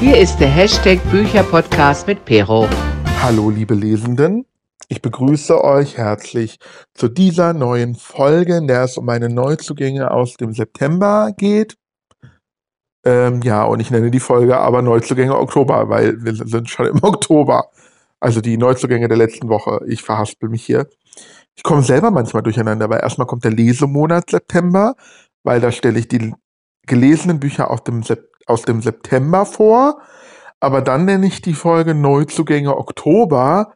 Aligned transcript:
Hier 0.00 0.16
ist 0.16 0.38
der 0.38 0.46
Hashtag 0.46 1.00
Bücherpodcast 1.10 2.06
mit 2.06 2.24
Pero. 2.24 2.68
Hallo, 3.20 3.50
liebe 3.50 3.74
Lesenden. 3.74 4.46
Ich 4.86 5.02
begrüße 5.02 5.60
euch 5.64 5.96
herzlich 5.96 6.60
zu 6.94 7.08
dieser 7.08 7.52
neuen 7.52 7.96
Folge, 7.96 8.58
in 8.58 8.68
der 8.68 8.84
es 8.84 8.96
um 8.96 9.04
meine 9.04 9.28
Neuzugänge 9.28 10.12
aus 10.12 10.34
dem 10.34 10.52
September 10.52 11.32
geht. 11.36 11.76
Ähm, 13.04 13.42
ja, 13.42 13.64
und 13.64 13.80
ich 13.80 13.90
nenne 13.90 14.12
die 14.12 14.20
Folge 14.20 14.56
aber 14.56 14.82
Neuzugänge 14.82 15.36
Oktober, 15.36 15.88
weil 15.88 16.22
wir 16.22 16.32
sind 16.36 16.70
schon 16.70 16.86
im 16.86 17.02
Oktober. 17.02 17.68
Also 18.20 18.40
die 18.40 18.56
Neuzugänge 18.56 19.08
der 19.08 19.16
letzten 19.16 19.48
Woche. 19.48 19.80
Ich 19.88 20.04
verhaspel 20.04 20.48
mich 20.48 20.64
hier. 20.64 20.86
Ich 21.56 21.64
komme 21.64 21.82
selber 21.82 22.12
manchmal 22.12 22.44
durcheinander, 22.44 22.88
weil 22.88 23.00
erstmal 23.00 23.26
kommt 23.26 23.42
der 23.42 23.50
Lesemonat 23.50 24.30
September, 24.30 24.94
weil 25.42 25.60
da 25.60 25.72
stelle 25.72 25.98
ich 25.98 26.06
die 26.06 26.32
gelesenen 26.86 27.40
Bücher 27.40 27.68
aus 27.68 27.82
dem, 27.82 28.04
aus 28.48 28.62
dem 28.62 28.82
September 28.82 29.46
vor. 29.46 30.00
Aber 30.60 30.82
dann 30.82 31.04
nenne 31.04 31.26
ich 31.26 31.40
die 31.40 31.54
Folge 31.54 31.94
Neuzugänge 31.94 32.76
Oktober, 32.76 33.74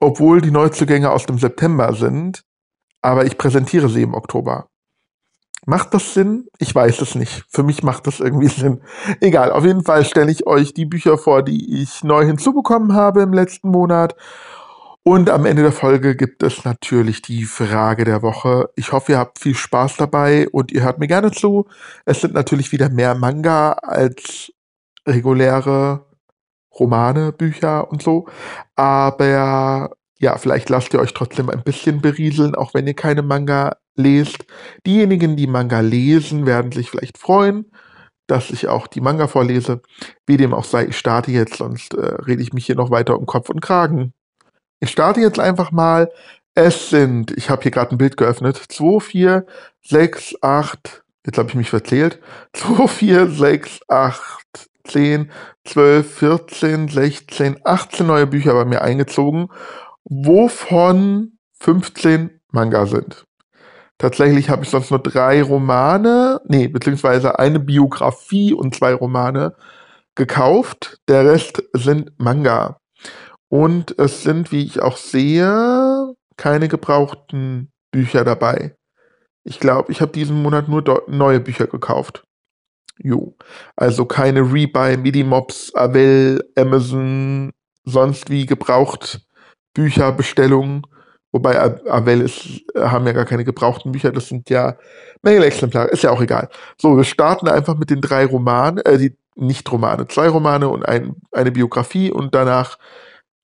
obwohl 0.00 0.40
die 0.40 0.50
Neuzugänge 0.50 1.10
aus 1.10 1.26
dem 1.26 1.38
September 1.38 1.94
sind. 1.94 2.44
Aber 3.02 3.24
ich 3.24 3.38
präsentiere 3.38 3.88
sie 3.88 4.02
im 4.02 4.14
Oktober. 4.14 4.68
Macht 5.66 5.92
das 5.92 6.14
Sinn? 6.14 6.48
Ich 6.58 6.74
weiß 6.74 7.00
es 7.02 7.14
nicht. 7.14 7.44
Für 7.50 7.62
mich 7.62 7.82
macht 7.82 8.06
das 8.06 8.20
irgendwie 8.20 8.48
Sinn. 8.48 8.80
Egal, 9.20 9.52
auf 9.52 9.64
jeden 9.64 9.84
Fall 9.84 10.04
stelle 10.04 10.32
ich 10.32 10.46
euch 10.46 10.72
die 10.74 10.86
Bücher 10.86 11.18
vor, 11.18 11.42
die 11.42 11.82
ich 11.82 12.02
neu 12.02 12.24
hinzubekommen 12.24 12.94
habe 12.94 13.22
im 13.22 13.32
letzten 13.32 13.70
Monat. 13.70 14.16
Und 15.08 15.30
am 15.30 15.46
Ende 15.46 15.62
der 15.62 15.72
Folge 15.72 16.14
gibt 16.14 16.42
es 16.42 16.66
natürlich 16.66 17.22
die 17.22 17.44
Frage 17.44 18.04
der 18.04 18.20
Woche. 18.20 18.68
Ich 18.76 18.92
hoffe, 18.92 19.12
ihr 19.12 19.18
habt 19.18 19.38
viel 19.38 19.54
Spaß 19.54 19.96
dabei 19.96 20.50
und 20.50 20.70
ihr 20.70 20.82
hört 20.82 20.98
mir 20.98 21.06
gerne 21.06 21.30
zu. 21.30 21.66
Es 22.04 22.20
sind 22.20 22.34
natürlich 22.34 22.72
wieder 22.72 22.90
mehr 22.90 23.14
Manga 23.14 23.72
als 23.72 24.52
reguläre 25.06 26.04
Romane, 26.78 27.32
Bücher 27.32 27.90
und 27.90 28.02
so. 28.02 28.28
Aber 28.76 29.92
ja, 30.18 30.36
vielleicht 30.36 30.68
lasst 30.68 30.92
ihr 30.92 31.00
euch 31.00 31.14
trotzdem 31.14 31.48
ein 31.48 31.62
bisschen 31.62 32.02
berieseln, 32.02 32.54
auch 32.54 32.74
wenn 32.74 32.86
ihr 32.86 32.92
keine 32.92 33.22
Manga 33.22 33.78
lest. 33.96 34.44
Diejenigen, 34.86 35.36
die 35.36 35.46
Manga 35.46 35.80
lesen, 35.80 36.44
werden 36.44 36.70
sich 36.70 36.90
vielleicht 36.90 37.16
freuen, 37.16 37.72
dass 38.26 38.50
ich 38.50 38.68
auch 38.68 38.86
die 38.86 39.00
Manga 39.00 39.26
vorlese. 39.26 39.80
Wie 40.26 40.36
dem 40.36 40.52
auch 40.52 40.64
sei, 40.64 40.88
ich 40.88 40.98
starte 40.98 41.30
jetzt, 41.30 41.56
sonst 41.56 41.94
äh, 41.94 42.16
rede 42.26 42.42
ich 42.42 42.52
mich 42.52 42.66
hier 42.66 42.76
noch 42.76 42.90
weiter 42.90 43.18
um 43.18 43.24
Kopf 43.24 43.48
und 43.48 43.62
Kragen. 43.62 44.12
Ich 44.80 44.90
starte 44.90 45.20
jetzt 45.20 45.40
einfach 45.40 45.72
mal. 45.72 46.10
Es 46.54 46.90
sind, 46.90 47.30
ich 47.36 47.50
habe 47.50 47.62
hier 47.62 47.70
gerade 47.70 47.94
ein 47.94 47.98
Bild 47.98 48.16
geöffnet, 48.16 48.56
2, 48.68 49.00
4, 49.00 49.46
6, 49.82 50.34
8, 50.42 51.04
jetzt 51.24 51.38
habe 51.38 51.48
ich 51.48 51.54
mich 51.54 51.70
verzählt, 51.70 52.20
2, 52.52 52.88
4, 52.88 53.28
6, 53.28 53.80
8, 53.86 54.20
10, 54.84 55.30
12, 55.64 56.14
14, 56.14 56.88
16, 56.88 57.60
18 57.62 58.06
neue 58.06 58.26
Bücher 58.26 58.54
bei 58.54 58.64
mir 58.64 58.82
eingezogen, 58.82 59.48
wovon 60.04 61.38
15 61.60 62.40
Manga 62.50 62.86
sind. 62.86 63.24
Tatsächlich 63.98 64.48
habe 64.48 64.62
ich 64.62 64.70
sonst 64.70 64.90
nur 64.90 65.00
drei 65.00 65.42
Romane, 65.42 66.40
nee, 66.46 66.68
beziehungsweise 66.68 67.38
eine 67.38 67.60
Biografie 67.60 68.52
und 68.52 68.74
zwei 68.74 68.94
Romane 68.94 69.54
gekauft. 70.14 71.00
Der 71.08 71.24
Rest 71.24 71.62
sind 71.72 72.12
Manga. 72.16 72.80
Und 73.48 73.98
es 73.98 74.22
sind, 74.22 74.52
wie 74.52 74.64
ich 74.64 74.82
auch 74.82 74.96
sehe, 74.96 76.14
keine 76.36 76.68
gebrauchten 76.68 77.72
Bücher 77.90 78.24
dabei. 78.24 78.76
Ich 79.44 79.60
glaube, 79.60 79.90
ich 79.92 80.00
habe 80.00 80.12
diesen 80.12 80.42
Monat 80.42 80.68
nur 80.68 81.04
neue 81.08 81.40
Bücher 81.40 81.66
gekauft. 81.66 82.24
Jo. 82.98 83.36
Also 83.76 84.04
keine 84.04 84.40
Rebuy, 84.40 84.96
Midimobs, 84.96 85.74
Avel, 85.74 86.44
Amazon, 86.56 87.52
sonst 87.84 88.28
wie 88.28 88.44
gebraucht 88.44 89.20
Bücherbestellungen. 89.72 90.82
Wobei 91.30 91.60
Avel 91.60 92.22
ist, 92.22 92.62
haben 92.74 93.06
ja 93.06 93.12
gar 93.12 93.26
keine 93.26 93.44
gebrauchten 93.44 93.92
Bücher, 93.92 94.10
das 94.12 94.28
sind 94.28 94.48
ja 94.50 94.76
Mängelexemplare, 95.22 95.88
ist 95.88 96.02
ja 96.02 96.10
auch 96.10 96.22
egal. 96.22 96.48
So, 96.78 96.96
wir 96.96 97.04
starten 97.04 97.48
einfach 97.48 97.76
mit 97.76 97.90
den 97.90 98.00
drei 98.00 98.24
Romanen, 98.24 98.78
äh, 98.78 98.96
die 98.98 99.16
Nicht-Romane, 99.36 100.08
zwei 100.08 100.28
Romane 100.28 100.68
und 100.68 100.86
ein, 100.86 101.16
eine 101.32 101.52
Biografie 101.52 102.10
und 102.10 102.34
danach 102.34 102.78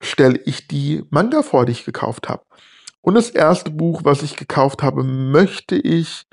stelle 0.01 0.39
ich 0.45 0.69
die 0.69 1.05
Manga 1.11 1.43
vor, 1.43 1.67
die 1.67 1.73
ich 1.73 1.85
gekauft 1.85 2.29
habe. 2.29 2.43
Und 3.01 3.15
das 3.15 3.31
erste 3.31 3.71
Buch, 3.71 4.03
was 4.05 4.23
ich 4.23 4.37
gekauft 4.37 4.83
habe, 4.83 5.05
möchte 5.05 5.77
ich 5.77 6.25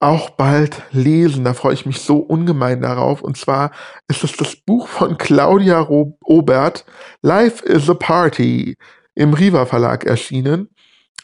auch 0.00 0.30
bald 0.30 0.82
lesen. 0.92 1.44
Da 1.44 1.54
freue 1.54 1.74
ich 1.74 1.86
mich 1.86 2.00
so 2.00 2.18
ungemein 2.18 2.82
darauf. 2.82 3.22
Und 3.22 3.36
zwar 3.36 3.72
ist 4.08 4.24
es 4.24 4.36
das 4.36 4.56
Buch 4.56 4.88
von 4.88 5.18
Claudia 5.18 5.88
Obert, 5.88 6.84
Life 7.22 7.64
is 7.64 7.88
a 7.88 7.94
Party, 7.94 8.76
im 9.14 9.34
Riva 9.34 9.66
Verlag 9.66 10.04
erschienen. 10.04 10.68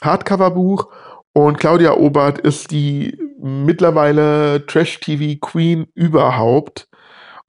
Hardcover-Buch. 0.03 0.89
Und 1.33 1.59
Claudia 1.59 1.95
Obert 1.95 2.39
ist 2.39 2.71
die 2.71 3.19
mittlerweile 3.41 4.65
Trash-TV-Queen 4.67 5.87
überhaupt. 5.95 6.89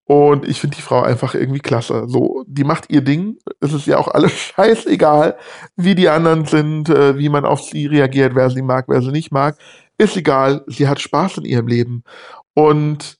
Und 0.08 0.48
ich 0.48 0.62
finde 0.62 0.76
die 0.76 0.84
Frau 0.84 1.02
einfach 1.02 1.34
irgendwie 1.34 1.60
klasse. 1.60 2.06
So, 2.08 2.44
die 2.48 2.64
macht 2.64 2.92
ihr 2.92 3.02
Ding. 3.02 3.38
Es 3.60 3.74
ist 3.74 3.88
ja 3.88 3.98
auch 3.98 4.08
alles 4.08 4.32
scheißegal, 4.56 5.38
wie 5.76 5.96
die 5.96 6.10
anderen 6.10 6.46
sind, 6.46 6.90
äh, 6.90 7.18
wie 7.18 7.30
man 7.30 7.44
auf 7.44 7.62
sie 7.62 7.88
reagiert, 7.88 8.36
wer 8.36 8.50
sie 8.50 8.62
mag, 8.62 8.86
wer 8.88 9.02
sie 9.02 9.12
nicht 9.12 9.32
mag. 9.32 9.58
Ist 9.98 10.16
egal. 10.16 10.64
Sie 10.68 10.88
hat 10.88 11.02
Spaß 11.02 11.38
in 11.38 11.46
ihrem 11.46 11.68
Leben. 11.68 12.04
Und 12.54 13.18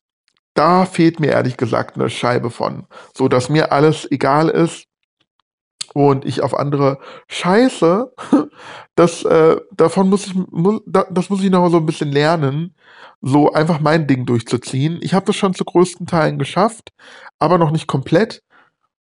da 0.54 0.86
fehlt 0.86 1.20
mir 1.20 1.32
ehrlich 1.32 1.58
gesagt 1.58 1.96
eine 1.96 2.10
Scheibe 2.10 2.52
von. 2.52 2.86
So, 3.16 3.28
dass 3.28 3.50
mir 3.50 3.72
alles 3.72 4.10
egal 4.12 4.50
ist 4.50 4.88
und 5.96 6.26
ich 6.26 6.44
auf 6.44 6.58
andere 6.58 7.00
scheiße. 7.28 8.14
Das, 8.98 9.26
äh, 9.26 9.58
davon 9.76 10.10
muss 10.10 10.26
ich, 10.28 10.36
muss, 10.36 10.80
das 10.86 11.30
muss 11.30 11.44
ich 11.44 11.50
noch 11.50 11.68
so 11.70 11.78
ein 11.78 11.86
bisschen 11.86 12.14
lernen 12.14 12.74
so 13.22 13.52
einfach 13.52 13.80
mein 13.80 14.08
Ding 14.08 14.26
durchzuziehen. 14.26 15.00
Ich 15.02 15.14
habe 15.14 15.26
das 15.26 15.36
schon 15.36 15.54
zu 15.54 15.66
größten 15.66 16.06
Teilen 16.06 16.38
geschafft, 16.38 16.92
aber 17.40 17.58
noch 17.58 17.72
nicht 17.72 17.88
komplett. 17.88 18.44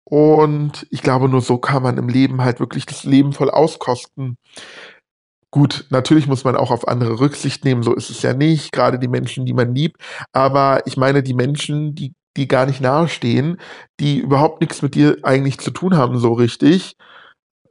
Und 0.04 0.86
ich 0.90 1.02
glaube, 1.02 1.28
nur 1.28 1.40
so 1.40 1.56
kann 1.58 1.82
man 1.84 1.98
im 1.98 2.08
Leben 2.08 2.42
halt 2.42 2.60
wirklich 2.60 2.84
das 2.84 3.04
Leben 3.04 3.32
voll 3.32 3.48
auskosten. 3.48 4.36
Gut, 5.50 5.86
natürlich 5.90 6.26
muss 6.26 6.44
man 6.44 6.56
auch 6.56 6.70
auf 6.70 6.88
andere 6.88 7.20
Rücksicht 7.20 7.64
nehmen, 7.64 7.82
so 7.82 7.94
ist 7.94 8.10
es 8.10 8.20
ja 8.22 8.34
nicht, 8.34 8.72
gerade 8.72 8.98
die 8.98 9.08
Menschen, 9.08 9.46
die 9.46 9.54
man 9.54 9.74
liebt. 9.74 9.96
Aber 10.32 10.82
ich 10.86 10.96
meine, 10.96 11.22
die 11.22 11.34
Menschen, 11.34 11.94
die, 11.94 12.12
die 12.38 12.48
gar 12.48 12.66
nicht 12.66 12.80
nahestehen, 12.80 13.60
die 14.00 14.18
überhaupt 14.18 14.60
nichts 14.60 14.80
mit 14.80 14.94
dir 14.94 15.18
eigentlich 15.22 15.58
zu 15.58 15.72
tun 15.72 15.96
haben, 15.96 16.18
so 16.18 16.32
richtig. 16.32 16.96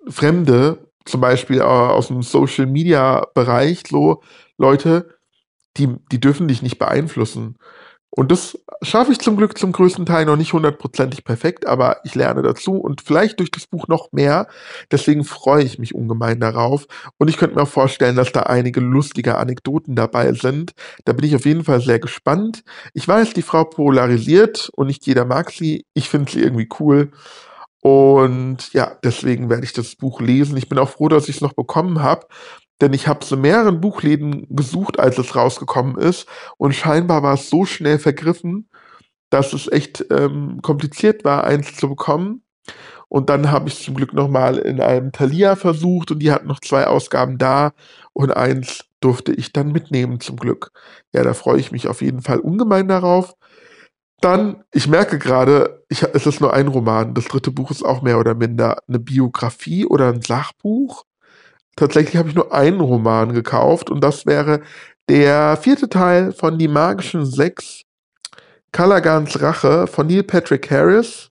Fremde, 0.07 0.91
zum 1.05 1.21
Beispiel 1.21 1.59
äh, 1.59 1.63
aus 1.63 2.09
dem 2.09 2.21
Social 2.21 2.65
Media 2.65 3.25
Bereich, 3.33 3.83
so 3.89 4.21
Leute, 4.57 5.17
die, 5.77 5.95
die 6.11 6.19
dürfen 6.19 6.47
dich 6.47 6.61
nicht 6.61 6.79
beeinflussen. 6.79 7.57
Und 8.09 8.31
das 8.31 8.57
schaffe 8.81 9.11
ich 9.11 9.19
zum 9.19 9.37
Glück 9.37 9.57
zum 9.57 9.71
größten 9.71 10.05
Teil 10.05 10.25
noch 10.25 10.37
nicht 10.37 10.53
hundertprozentig 10.53 11.23
perfekt, 11.23 11.67
aber 11.67 11.97
ich 12.03 12.15
lerne 12.15 12.41
dazu 12.41 12.77
und 12.77 13.01
vielleicht 13.01 13.39
durch 13.39 13.51
das 13.51 13.67
Buch 13.67 13.87
noch 13.87 14.11
mehr. 14.11 14.47
Deswegen 14.91 15.23
freue 15.23 15.63
ich 15.63 15.77
mich 15.77 15.93
ungemein 15.93 16.39
darauf. 16.39 16.87
Und 17.17 17.29
ich 17.29 17.37
könnte 17.37 17.55
mir 17.55 17.63
auch 17.63 17.67
vorstellen, 17.67 18.15
dass 18.15 18.31
da 18.31 18.43
einige 18.43 18.79
lustige 18.79 19.37
Anekdoten 19.37 19.95
dabei 19.95 20.33
sind. 20.33 20.71
Da 21.05 21.13
bin 21.13 21.25
ich 21.25 21.35
auf 21.35 21.45
jeden 21.45 21.63
Fall 21.63 21.81
sehr 21.81 21.99
gespannt. 21.99 22.63
Ich 22.93 23.07
weiß, 23.07 23.33
die 23.33 23.41
Frau 23.41 23.65
polarisiert 23.65 24.69
und 24.75 24.87
nicht 24.87 25.05
jeder 25.05 25.25
mag 25.25 25.51
sie. 25.51 25.85
Ich 25.93 26.09
finde 26.09 26.31
sie 26.31 26.41
irgendwie 26.41 26.69
cool. 26.79 27.11
Und 27.81 28.73
ja, 28.73 28.97
deswegen 29.03 29.49
werde 29.49 29.63
ich 29.63 29.73
das 29.73 29.95
Buch 29.95 30.19
lesen. 30.21 30.57
Ich 30.57 30.67
bin 30.67 30.79
auch 30.79 30.89
froh, 30.89 31.07
dass 31.09 31.29
ich 31.29 31.35
es 31.37 31.41
noch 31.41 31.53
bekommen 31.53 32.01
habe. 32.01 32.27
Denn 32.81 32.93
ich 32.93 33.07
habe 33.07 33.21
es 33.21 33.31
in 33.31 33.41
mehreren 33.41 33.81
Buchläden 33.81 34.47
gesucht, 34.49 34.99
als 34.99 35.17
es 35.17 35.35
rausgekommen 35.35 35.97
ist. 35.97 36.27
Und 36.57 36.73
scheinbar 36.73 37.23
war 37.23 37.33
es 37.33 37.49
so 37.49 37.65
schnell 37.65 37.99
vergriffen, 37.99 38.69
dass 39.29 39.53
es 39.53 39.71
echt 39.71 40.05
ähm, 40.11 40.61
kompliziert 40.61 41.25
war, 41.25 41.43
eins 41.43 41.75
zu 41.75 41.89
bekommen. 41.89 42.43
Und 43.09 43.29
dann 43.29 43.51
habe 43.51 43.69
ich 43.69 43.75
es 43.75 43.83
zum 43.85 43.95
Glück 43.95 44.13
nochmal 44.13 44.57
in 44.57 44.81
einem 44.81 45.11
Thalia 45.11 45.55
versucht 45.55 46.11
und 46.11 46.19
die 46.19 46.31
hatten 46.31 46.47
noch 46.47 46.59
zwei 46.59 46.87
Ausgaben 46.87 47.37
da 47.37 47.71
und 48.13 48.35
eins 48.35 48.85
durfte 48.99 49.31
ich 49.31 49.53
dann 49.53 49.71
mitnehmen 49.71 50.19
zum 50.19 50.37
Glück. 50.37 50.71
Ja, 51.13 51.23
da 51.23 51.33
freue 51.33 51.59
ich 51.59 51.71
mich 51.71 51.87
auf 51.87 52.01
jeden 52.01 52.21
Fall 52.21 52.39
ungemein 52.39 52.87
darauf. 52.87 53.35
Dann, 54.19 54.63
ich 54.73 54.87
merke 54.87 55.19
gerade, 55.19 55.85
ich, 55.89 56.01
es 56.01 56.25
ist 56.25 56.41
nur 56.41 56.53
ein 56.53 56.67
Roman. 56.67 57.13
Das 57.13 57.25
dritte 57.25 57.51
Buch 57.51 57.69
ist 57.71 57.85
auch 57.85 58.01
mehr 58.01 58.19
oder 58.19 58.33
minder 58.33 58.79
eine 58.87 58.99
Biografie 58.99 59.85
oder 59.85 60.11
ein 60.11 60.21
Sachbuch. 60.21 61.03
Tatsächlich 61.77 62.17
habe 62.17 62.29
ich 62.29 62.35
nur 62.35 62.53
einen 62.53 62.81
Roman 62.81 63.33
gekauft 63.33 63.89
und 63.89 64.03
das 64.03 64.25
wäre 64.25 64.61
der 65.07 65.55
vierte 65.57 65.87
Teil 65.87 66.33
von 66.33 66.57
Die 66.57 66.67
magischen 66.67 67.25
Sechs, 67.25 67.83
Callagans 68.73 69.41
Rache 69.41 69.87
von 69.87 70.07
Neil 70.07 70.23
Patrick 70.23 70.69
Harris, 70.69 71.29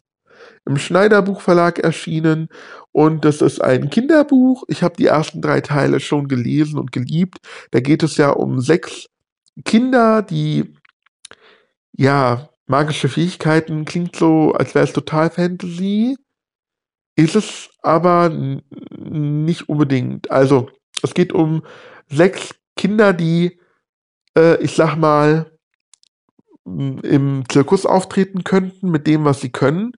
im 0.64 0.78
Schneider 0.78 1.20
Buchverlag 1.22 1.80
erschienen 1.80 2.48
und 2.92 3.24
das 3.24 3.42
ist 3.42 3.60
ein 3.60 3.90
Kinderbuch. 3.90 4.62
Ich 4.68 4.82
habe 4.82 4.96
die 4.96 5.06
ersten 5.06 5.42
drei 5.42 5.60
Teile 5.60 6.00
schon 6.00 6.28
gelesen 6.28 6.78
und 6.78 6.92
geliebt. 6.92 7.38
Da 7.72 7.80
geht 7.80 8.02
es 8.04 8.16
ja 8.16 8.30
um 8.30 8.60
sechs 8.60 9.06
Kinder, 9.64 10.22
die 10.22 10.74
ja 11.92 12.48
magische 12.66 13.08
Fähigkeiten 13.08 13.84
klingt 13.84 14.14
so, 14.16 14.52
als 14.52 14.74
wäre 14.74 14.84
es 14.84 14.92
total 14.92 15.28
Fantasy. 15.30 16.16
Ist 17.16 17.34
es 17.34 17.70
aber 17.82 18.28
nicht 18.28 19.68
unbedingt. 19.68 20.30
Also, 20.30 20.68
es 21.02 21.14
geht 21.14 21.32
um 21.32 21.62
sechs 22.08 22.54
Kinder, 22.76 23.12
die, 23.12 23.58
äh, 24.36 24.62
ich 24.62 24.74
sag 24.74 24.96
mal, 24.96 25.50
im 26.64 27.44
Zirkus 27.48 27.86
auftreten 27.86 28.44
könnten 28.44 28.90
mit 28.90 29.06
dem, 29.06 29.24
was 29.24 29.40
sie 29.40 29.50
können. 29.50 29.92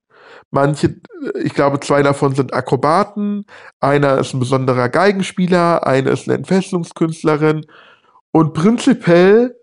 Manche, 0.51 1.01
ich 1.43 1.53
glaube, 1.53 1.79
zwei 1.79 2.03
davon 2.03 2.35
sind 2.35 2.53
Akrobaten, 2.53 3.45
einer 3.79 4.19
ist 4.19 4.33
ein 4.33 4.39
besonderer 4.39 4.87
Geigenspieler, 4.89 5.87
eine 5.87 6.11
ist 6.11 6.27
eine 6.27 6.37
Entfesselungskünstlerin 6.37 7.65
und 8.31 8.53
prinzipiell 8.53 9.55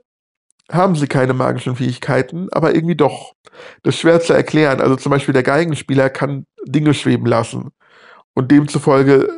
haben 0.71 0.97
sie 0.97 1.07
keine 1.07 1.35
magischen 1.35 1.77
Fähigkeiten, 1.77 2.49
aber 2.51 2.75
irgendwie 2.75 2.97
doch. 2.97 3.36
Das 3.83 3.95
ist 3.95 4.01
schwer 4.01 4.21
zu 4.21 4.33
erklären. 4.33 4.81
Also 4.81 4.97
zum 4.97 5.11
Beispiel 5.11 5.35
der 5.35 5.43
Geigenspieler 5.43 6.11
kann 6.11 6.47
Dinge 6.67 6.95
schweben 6.95 7.27
lassen. 7.27 7.71
Und 8.35 8.51
demzufolge 8.51 9.31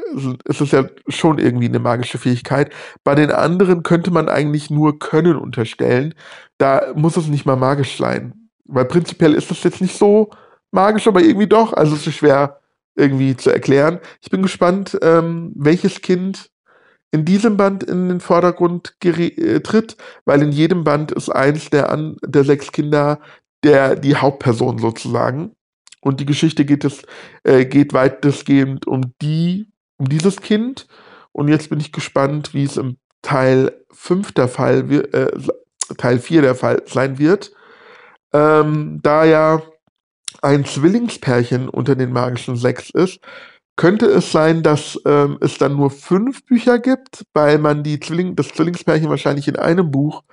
ist 0.44 0.61
es 0.61 0.73
ja 0.73 0.85
schon 1.06 1.38
irgendwie 1.38 1.69
eine 1.69 1.79
magische 1.79 2.19
Fähigkeit. 2.19 2.73
Bei 3.05 3.15
den 3.15 3.31
anderen 3.31 3.85
könnte 3.85 4.11
man 4.11 4.29
eigentlich 4.29 4.70
nur 4.70 4.99
Können 4.99 5.37
unterstellen. 5.37 6.15
Da 6.59 6.82
muss 6.97 7.17
es 7.17 7.29
nicht 7.29 7.47
mal 7.47 7.56
magisch 7.56 7.97
sein. 7.97 8.49
Weil 8.65 8.87
prinzipiell 8.87 9.35
ist 9.35 9.53
das 9.53 9.62
jetzt 9.62 9.81
nicht 9.81 9.97
so 9.97 10.31
magisch, 10.73 11.06
aber 11.06 11.23
irgendwie 11.23 11.47
doch. 11.47 11.73
Also 11.73 11.94
es 11.94 12.09
ist 12.09 12.17
schwer 12.17 12.61
irgendwie 12.97 13.37
zu 13.37 13.50
erklären. 13.50 14.00
Ich 14.21 14.31
bin 14.31 14.43
gespannt, 14.43 14.99
ähm, 15.00 15.53
welches 15.55 16.00
Kind 16.00 16.50
in 17.11 17.25
diesem 17.25 17.56
Band 17.56 17.85
in 17.85 18.09
den 18.09 18.21
Vordergrund 18.21 18.94
äh, 19.05 19.61
tritt, 19.61 19.97
weil 20.25 20.43
in 20.43 20.53
jedem 20.53 20.85
Band 20.85 21.12
ist 21.12 21.31
eins 21.31 21.71
der, 21.71 21.91
an 21.91 22.17
der 22.25 22.44
sechs 22.44 22.73
Kinder 22.73 23.21
der 23.64 23.96
die 23.96 24.16
Hauptperson 24.16 24.78
sozusagen. 24.78 25.52
Und 26.00 26.20
die 26.20 26.26
Geschichte 26.26 26.64
geht 26.64 26.84
es 26.84 27.02
äh, 27.44 27.64
geht 27.64 27.93
weitestgehend 27.93 28.87
um 28.87 29.14
die 29.20 29.72
um 29.96 30.08
dieses 30.08 30.40
Kind. 30.40 30.87
Und 31.32 31.49
jetzt 31.49 31.70
bin 31.70 31.81
ich 31.81 31.93
gespannt, 31.93 32.55
wie 32.55 32.64
es 32.64 32.76
im 32.76 32.99
Teil 33.22 33.84
5 33.90 34.32
der 34.32 34.49
Fall 34.49 34.90
äh, 35.12 35.94
Teil 35.96 36.19
4 36.19 36.43
der 36.43 36.55
Fall 36.55 36.82
sein 36.87 37.19
wird. 37.19 37.52
Ähm, 38.32 39.00
da 39.02 39.25
ja 39.25 39.62
ein 40.43 40.64
Zwillingspärchen 40.64 41.69
unter 41.69 41.96
den 41.96 42.12
magischen 42.12 42.56
sechs 42.56 42.90
ist, 42.90 43.20
könnte 43.76 44.06
es 44.06 44.32
sein, 44.32 44.62
dass 44.62 45.00
ähm, 45.06 45.38
es 45.40 45.56
dann 45.58 45.76
nur 45.76 45.90
fünf 45.90 46.44
Bücher 46.44 46.78
gibt, 46.78 47.25
weil 47.32 47.58
man 47.58 47.82
die 47.82 48.00
Zwilling 48.00 48.37
das 48.37 48.49
Zwillingspärchen 48.49 49.08
wahrscheinlich 49.08 49.49
in 49.49 49.56
einem 49.56 49.90
Buch 49.90 50.25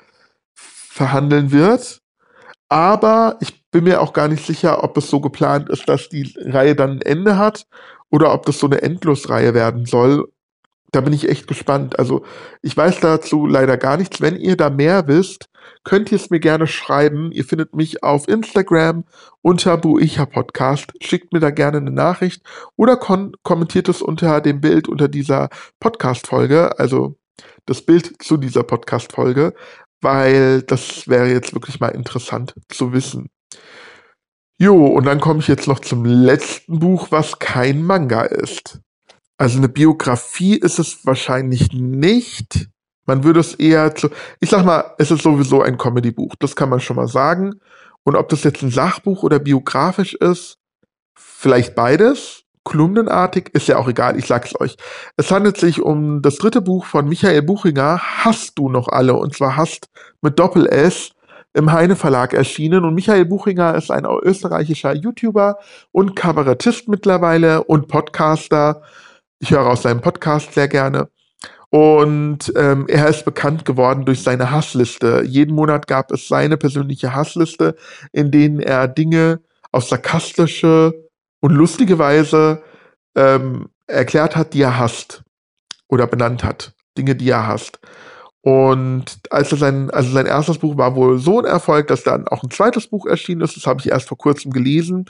verhandeln 0.54 1.51
wird. 1.51 2.01
Aber 2.70 3.38
ich 3.42 3.70
bin 3.72 3.84
mir 3.84 4.02
auch 4.02 4.14
gar 4.14 4.28
nicht 4.28 4.46
sicher, 4.46 4.84
ob 4.84 4.98
es 4.98 5.10
so 5.10 5.22
geplant 5.22 5.70
ist, 5.70 5.88
dass 5.88 6.10
die 6.10 6.34
Reihe 6.38 6.76
dann 6.76 6.92
ein 6.92 7.02
Ende 7.02 7.38
hat 7.38 7.68
oder 8.10 8.34
ob 8.34 8.46
das 8.46 8.60
so 8.60 8.68
eine 8.68 8.82
Endlosreihe 8.82 9.54
werden 9.54 9.86
soll 9.86 10.26
da 10.96 11.02
bin 11.02 11.14
ich 11.14 11.28
echt 11.28 11.48
gespannt. 11.48 12.00
Also 12.00 12.24
ich 12.62 12.76
weiß 12.76 13.02
dazu 13.02 13.46
leider 13.46 13.78
gar 13.78 13.98
nichts. 13.98 14.22
Wenn 14.22 14.38
ihr 14.38 14.56
da 14.56 14.70
mehr 14.70 15.08
wisst, 15.08 15.50
könnt 15.84 16.12
ihr 16.12 16.16
es 16.16 16.30
mir 16.30 16.40
gerne 16.40 16.68
schreiben. 16.68 17.32
Ihr 17.34 17.44
findet 17.44 17.76
mich 17.76 18.02
auf 18.02 18.30
Instagram 18.30 19.04
unter 19.42 19.78
Buicha 19.78 20.26
Podcast. 20.26 20.94
Schickt 21.02 21.34
mir 21.34 21.42
da 21.42 21.50
gerne 21.50 21.78
eine 21.78 21.92
Nachricht 21.92 22.44
oder 22.78 22.96
kommentiert 22.96 23.90
es 23.90 24.02
unter 24.02 24.40
dem 24.40 24.62
Bild 24.62 24.88
unter 24.88 25.10
dieser 25.10 25.50
Podcast-Folge, 25.82 26.80
also 26.80 27.18
das 27.66 27.82
Bild 27.82 28.24
zu 28.24 28.38
dieser 28.38 28.64
Podcast-Folge, 28.64 29.54
weil 30.06 30.62
das 30.62 31.07
wäre 31.07 31.28
jetzt 31.28 31.54
wirklich 31.54 31.80
mal 31.80 31.90
interessant 31.90 32.54
zu 32.69 32.94
wissen. 32.94 33.30
Jo, 34.57 34.86
und 34.86 35.06
dann 35.06 35.19
komme 35.19 35.40
ich 35.40 35.48
jetzt 35.48 35.68
noch 35.68 35.80
zum 35.80 36.06
letzten 36.06 36.80
Buch, 36.80 37.07
was 37.10 37.40
kein 37.40 37.84
Manga 37.84 38.22
ist. 38.22 38.80
Also 39.38 39.57
eine 39.57 39.68
Biografie 39.68 40.56
ist 40.56 40.80
es 40.80 41.06
wahrscheinlich 41.06 41.74
nicht. 41.74 42.69
Man 43.06 43.24
würde 43.24 43.40
es 43.40 43.56
eher 43.56 43.96
zu, 43.96 44.10
ich 44.40 44.50
sag 44.52 44.63
mal, 44.63 44.94
es 45.00 45.10
ist 45.10 45.24
sowieso 45.24 45.62
ein 45.63 45.78
Comedy-Buch. 45.78 46.36
Das 46.40 46.56
kann 46.56 46.69
man 46.69 46.80
schon 46.80 46.96
mal 46.96 47.07
sagen. 47.07 47.56
Und 48.04 48.16
ob 48.16 48.30
das 48.30 48.44
jetzt 48.44 48.62
ein 48.62 48.72
Sachbuch 48.72 49.24
oder 49.24 49.40
biografisch 49.40 50.13
ist, 50.13 50.60
vielleicht 51.16 51.74
beides. 51.74 52.44
Kolumnenartig 52.66 53.52
ist 53.54 53.68
ja 53.68 53.78
auch 53.78 53.88
egal, 53.88 54.18
ich 54.18 54.26
sag's 54.26 54.60
euch. 54.60 54.76
Es 55.18 55.32
handelt 55.32 55.56
sich 55.58 55.84
um 55.84 56.24
das 56.24 56.38
dritte 56.38 56.62
Buch 56.62 56.84
von 56.86 57.08
Michael 57.08 57.44
Buchinger, 57.44 58.02
Hast 58.02 58.58
du 58.58 58.70
noch 58.70 58.88
alle? 58.88 59.14
Und 59.14 59.36
zwar 59.36 59.56
Hast 59.56 59.88
mit 60.22 60.40
Doppel-S 60.40 61.12
im 61.54 61.72
Heine 61.72 61.96
Verlag 61.96 62.34
erschienen. 62.34 62.84
Und 62.84 62.96
Michael 62.96 63.26
Buchinger 63.26 63.76
ist 63.76 63.92
ein 63.92 64.06
österreichischer 64.06 64.94
YouTuber 64.96 65.60
und 65.92 66.16
Kabarettist 66.16 66.88
mittlerweile 66.88 67.64
und 67.64 67.88
Podcaster. 67.88 68.82
Ich 69.38 69.52
höre 69.52 69.68
aus 69.68 69.84
seinem 69.84 70.02
Podcast 70.02 70.56
sehr 70.56 70.68
gerne. 70.68 71.10
Und 71.70 72.52
ähm, 72.56 72.86
er 72.88 73.10
ist 73.10 73.26
bekannt 73.26 73.64
geworden 73.64 74.06
durch 74.06 74.24
seine 74.24 74.50
Hassliste. 74.50 75.22
Jeden 75.24 75.54
Monat 75.54 75.86
gab 75.88 76.12
es 76.12 76.28
seine 76.28 76.58
persönliche 76.58 77.14
Hassliste, 77.14 77.76
in 78.12 78.32
denen 78.32 78.60
er 78.60 78.88
Dinge 78.88 79.42
auf 79.72 79.84
sarkastische 79.84 81.05
und 81.45 81.53
lustige 81.53 82.00
Weise 82.00 82.63
ähm, 83.15 83.69
erklärt 83.86 84.36
hat, 84.36 84.56
die 84.56 84.63
er 84.63 84.80
hasst 84.80 85.21
oder 85.88 86.07
benannt 86.07 86.44
hat. 86.44 86.74
Dinge, 86.97 87.15
die 87.15 87.30
er 87.30 87.45
hasst. 87.45 87.77
Und 88.42 89.19
als 89.30 89.51
er 89.51 89.59
sein, 89.59 89.92
also 89.92 90.09
sein 90.12 90.25
erstes 90.25 90.57
Buch 90.57 90.75
war 90.75 90.95
wohl 90.95 91.19
so 91.19 91.38
ein 91.38 91.45
Erfolg, 91.45 91.86
dass 91.86 92.01
dann 92.01 92.27
auch 92.27 92.42
ein 92.42 92.50
zweites 92.50 92.88
Buch 92.88 93.06
erschienen 93.06 93.42
ist. 93.42 93.56
Das 93.56 93.68
habe 93.68 93.80
ich 93.80 93.89
erst 93.89 94.07
vor 94.07 94.18
kurzem 94.18 94.51
gelesen. 94.51 95.06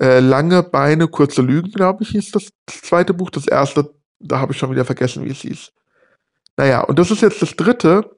Äh, 0.00 0.20
Lange 0.20 0.62
Beine, 0.62 1.06
kurze 1.06 1.42
Lügen, 1.42 1.70
glaube 1.70 2.02
ich, 2.02 2.10
hieß 2.10 2.30
das 2.30 2.48
zweite 2.66 3.12
Buch. 3.12 3.28
Das 3.28 3.46
erste, 3.46 3.92
da 4.20 4.40
habe 4.40 4.52
ich 4.52 4.58
schon 4.58 4.70
wieder 4.70 4.86
vergessen, 4.86 5.26
wie 5.26 5.32
es 5.32 5.42
hieß. 5.42 5.72
Naja, 6.56 6.80
und 6.80 6.98
das 6.98 7.10
ist 7.10 7.20
jetzt 7.20 7.42
das 7.42 7.54
dritte. 7.56 8.16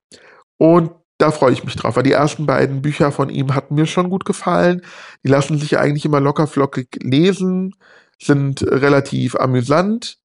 Und 0.57 0.93
da 1.21 1.31
freue 1.31 1.53
ich 1.53 1.65
mich 1.65 1.77
drauf, 1.77 1.97
weil 1.97 2.03
die 2.03 2.13
ersten 2.13 2.47
beiden 2.47 2.83
Bücher 2.83 3.13
von 3.13 3.29
ihm 3.29 3.55
hatten 3.55 3.75
mir 3.75 3.87
schon 3.87 4.11
gut 4.11 4.25
gefallen. 4.25 4.83
Die 5.25 5.29
lassen 5.29 5.59
sich 5.59 5.79
eigentlich 5.79 6.05
immer 6.05 6.21
locker 6.21 6.47
flockig 6.47 6.99
lesen, 7.03 7.75
sind 8.21 8.63
relativ 8.63 9.37
amüsant. 9.37 10.19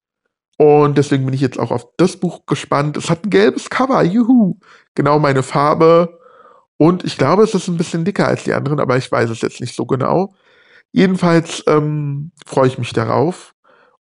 Und 0.58 0.96
deswegen 0.96 1.26
bin 1.26 1.34
ich 1.34 1.42
jetzt 1.42 1.58
auch 1.58 1.70
auf 1.70 1.86
das 1.98 2.16
Buch 2.16 2.46
gespannt. 2.46 2.96
Es 2.96 3.10
hat 3.10 3.24
ein 3.24 3.30
gelbes 3.30 3.68
Cover, 3.68 4.02
juhu. 4.02 4.58
Genau 4.94 5.18
meine 5.18 5.42
Farbe. 5.42 6.18
Und 6.78 7.04
ich 7.04 7.18
glaube, 7.18 7.42
es 7.42 7.54
ist 7.54 7.68
ein 7.68 7.76
bisschen 7.76 8.04
dicker 8.04 8.26
als 8.26 8.44
die 8.44 8.54
anderen, 8.54 8.80
aber 8.80 8.96
ich 8.96 9.10
weiß 9.10 9.30
es 9.30 9.42
jetzt 9.42 9.60
nicht 9.60 9.74
so 9.74 9.86
genau. 9.86 10.34
Jedenfalls 10.92 11.62
ähm, 11.66 12.32
freue 12.46 12.68
ich 12.68 12.78
mich 12.78 12.92
darauf 12.92 13.54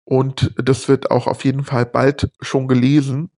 und 0.05 0.53
das 0.57 0.87
wird 0.87 1.11
auch 1.11 1.27
auf 1.27 1.43
jeden 1.43 1.63
Fall 1.63 1.85
bald 1.85 2.29
schon 2.41 2.67
gelesen. 2.67 3.31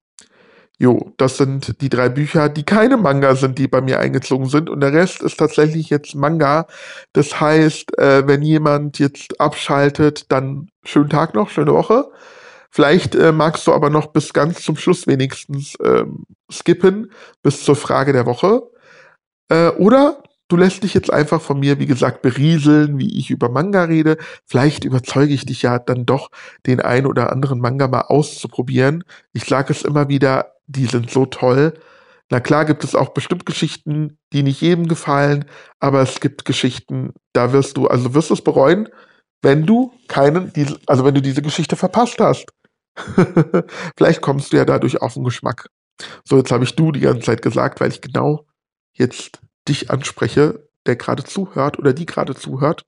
Jo, 0.79 1.12
das 1.17 1.38
sind 1.38 1.81
die 1.81 1.89
drei 1.89 2.07
Bücher, 2.07 2.50
die 2.50 2.63
keine 2.63 2.98
Manga 2.98 3.36
sind, 3.36 3.57
die 3.57 3.67
bei 3.67 3.81
mir 3.81 4.00
eingezogen 4.00 4.48
sind. 4.48 4.69
Und 4.69 4.81
der 4.81 4.93
Rest 4.93 5.24
ist 5.24 5.38
tatsächlich 5.38 5.89
jetzt 5.89 6.13
Manga. 6.13 6.67
Das 7.13 7.41
heißt, 7.41 7.98
äh, 7.98 8.27
wenn 8.27 8.43
jemand 8.43 9.00
jetzt 9.00 9.39
abschaltet, 9.41 10.31
dann 10.31 10.69
schönen 10.84 11.10
Tag 11.10 11.34
noch, 11.34 11.50
schöne 11.50 11.74
Woche. 11.74 12.12
Vielleicht 12.69 13.15
äh, 13.15 13.31
magst 13.31 13.65
du 13.65 13.74
aber 13.74 13.89
noch 13.89 14.07
bis 14.07 14.34
ganz 14.34 14.62
zum 14.62 14.77
Schluss 14.77 15.07
wenigstens 15.07 15.75
ähm, 15.84 16.25
skippen, 16.51 17.12
bis 17.41 17.63
zur 17.63 17.75
Frage 17.75 18.13
der 18.13 18.27
Woche. 18.27 18.62
Äh, 19.50 19.69
oder 19.69 20.22
Du 20.50 20.56
lässt 20.56 20.84
dich 20.84 20.94
jetzt 20.94 21.12
einfach 21.12 21.42
von 21.42 21.60
mir, 21.60 21.80
wie 21.80 21.86
gesagt, 21.86 22.22
berieseln, 22.22 23.00
wie 23.00 23.18
ich 23.20 23.30
über 23.30 23.50
Manga 23.50 23.84
rede. 23.84 24.18
Vielleicht 24.46 24.86
überzeuge 24.86 25.34
ich 25.34 25.46
dich 25.46 25.62
ja 25.62 25.77
dann 25.77 26.06
doch, 26.06 26.30
den 26.66 26.80
einen 26.80 27.06
oder 27.06 27.32
anderen 27.32 27.60
Manga 27.60 27.88
mal 27.88 28.01
auszuprobieren. 28.01 29.04
Ich 29.34 29.46
sage 29.46 29.74
es 29.74 29.84
immer 29.84 30.08
wieder, 30.08 30.54
die 30.68 30.86
sind 30.86 31.12
so 31.12 31.25
toll. 31.25 31.74
Na 32.30 32.39
klar 32.39 32.66
gibt 32.66 32.84
es 32.84 32.96
auch 32.96 33.10
bestimmt 33.10 33.46
Geschichten, 33.46 34.18
die 34.34 34.44
nicht 34.44 34.62
jedem 34.62 34.88
gefallen, 34.88 35.46
aber 35.80 36.01
es 36.01 36.20
gibt 36.20 36.46
Geschichten, 36.46 37.13
da 37.34 37.54
wirst 37.54 37.77
du, 37.77 37.88
also 37.88 38.13
wirst 38.13 38.30
du 38.30 38.34
es 38.34 38.42
bereuen, 38.42 38.89
wenn 39.42 39.66
du 39.66 39.94
keinen, 40.08 40.51
also 40.88 41.06
wenn 41.06 41.16
du 41.16 41.22
diese 41.22 41.42
Geschichte 41.42 41.75
verpasst 41.75 42.20
hast. 42.20 42.48
Vielleicht 43.98 44.22
kommst 44.22 44.51
du 44.51 44.58
ja 44.58 44.66
dadurch 44.66 45.01
auf 45.01 45.13
den 45.13 45.24
Geschmack. 45.24 45.70
So, 46.25 46.38
jetzt 46.38 46.51
habe 46.51 46.63
ich 46.63 46.75
du 46.75 46.92
die 46.92 47.01
ganze 47.01 47.22
Zeit 47.22 47.42
gesagt, 47.42 47.80
weil 47.80 47.92
ich 47.92 48.01
genau 48.01 48.46
jetzt 48.94 49.39
dich 49.68 49.90
anspreche, 49.90 50.68
der 50.86 50.96
gerade 50.96 51.24
zuhört 51.24 51.80
oder 51.80 51.94
die 51.94 52.06
gerade 52.06 52.36
zuhört. 52.36 52.86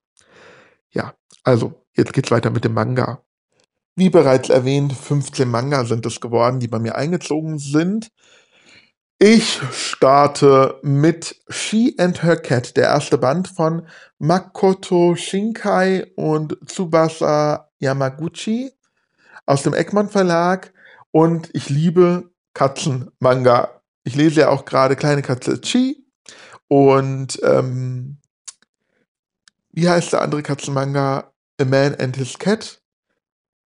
Ja, 0.91 1.13
also 1.43 1.85
jetzt 1.93 2.13
geht's 2.13 2.31
weiter 2.31 2.49
mit 2.49 2.63
dem 2.63 2.73
Manga. 2.73 3.23
Wie 3.95 4.09
bereits 4.09 4.49
erwähnt, 4.49 4.93
15 4.93 5.49
Manga 5.49 5.83
sind 5.83 6.05
es 6.05 6.21
geworden, 6.21 6.59
die 6.59 6.67
bei 6.67 6.79
mir 6.79 6.95
eingezogen 6.95 7.59
sind. 7.59 8.09
Ich 9.21 9.59
starte 9.73 10.79
mit 10.81 11.35
She 11.49 11.95
and 11.97 12.23
Her 12.23 12.37
Cat, 12.37 12.77
der 12.77 12.85
erste 12.85 13.17
Band 13.17 13.49
von 13.49 13.85
Makoto 14.17 15.15
Shinkai 15.17 16.13
und 16.15 16.57
Tsubasa 16.65 17.69
Yamaguchi 17.79 18.71
aus 19.45 19.63
dem 19.63 19.73
Egmont 19.73 20.13
Verlag. 20.13 20.71
Und 21.11 21.49
ich 21.53 21.69
liebe 21.69 22.31
Katzenmanga. 22.53 23.81
Ich 24.05 24.15
lese 24.15 24.41
ja 24.41 24.49
auch 24.49 24.63
gerade 24.63 24.95
Kleine 24.95 25.21
Katze 25.21 25.59
Chi 25.59 26.08
und 26.69 27.39
ähm, 27.43 28.17
wie 29.71 29.89
heißt 29.89 30.13
der 30.13 30.21
andere 30.21 30.43
Katzenmanga? 30.43 31.31
A 31.59 31.65
Man 31.65 31.95
and 31.95 32.15
His 32.15 32.39
Cat? 32.39 32.81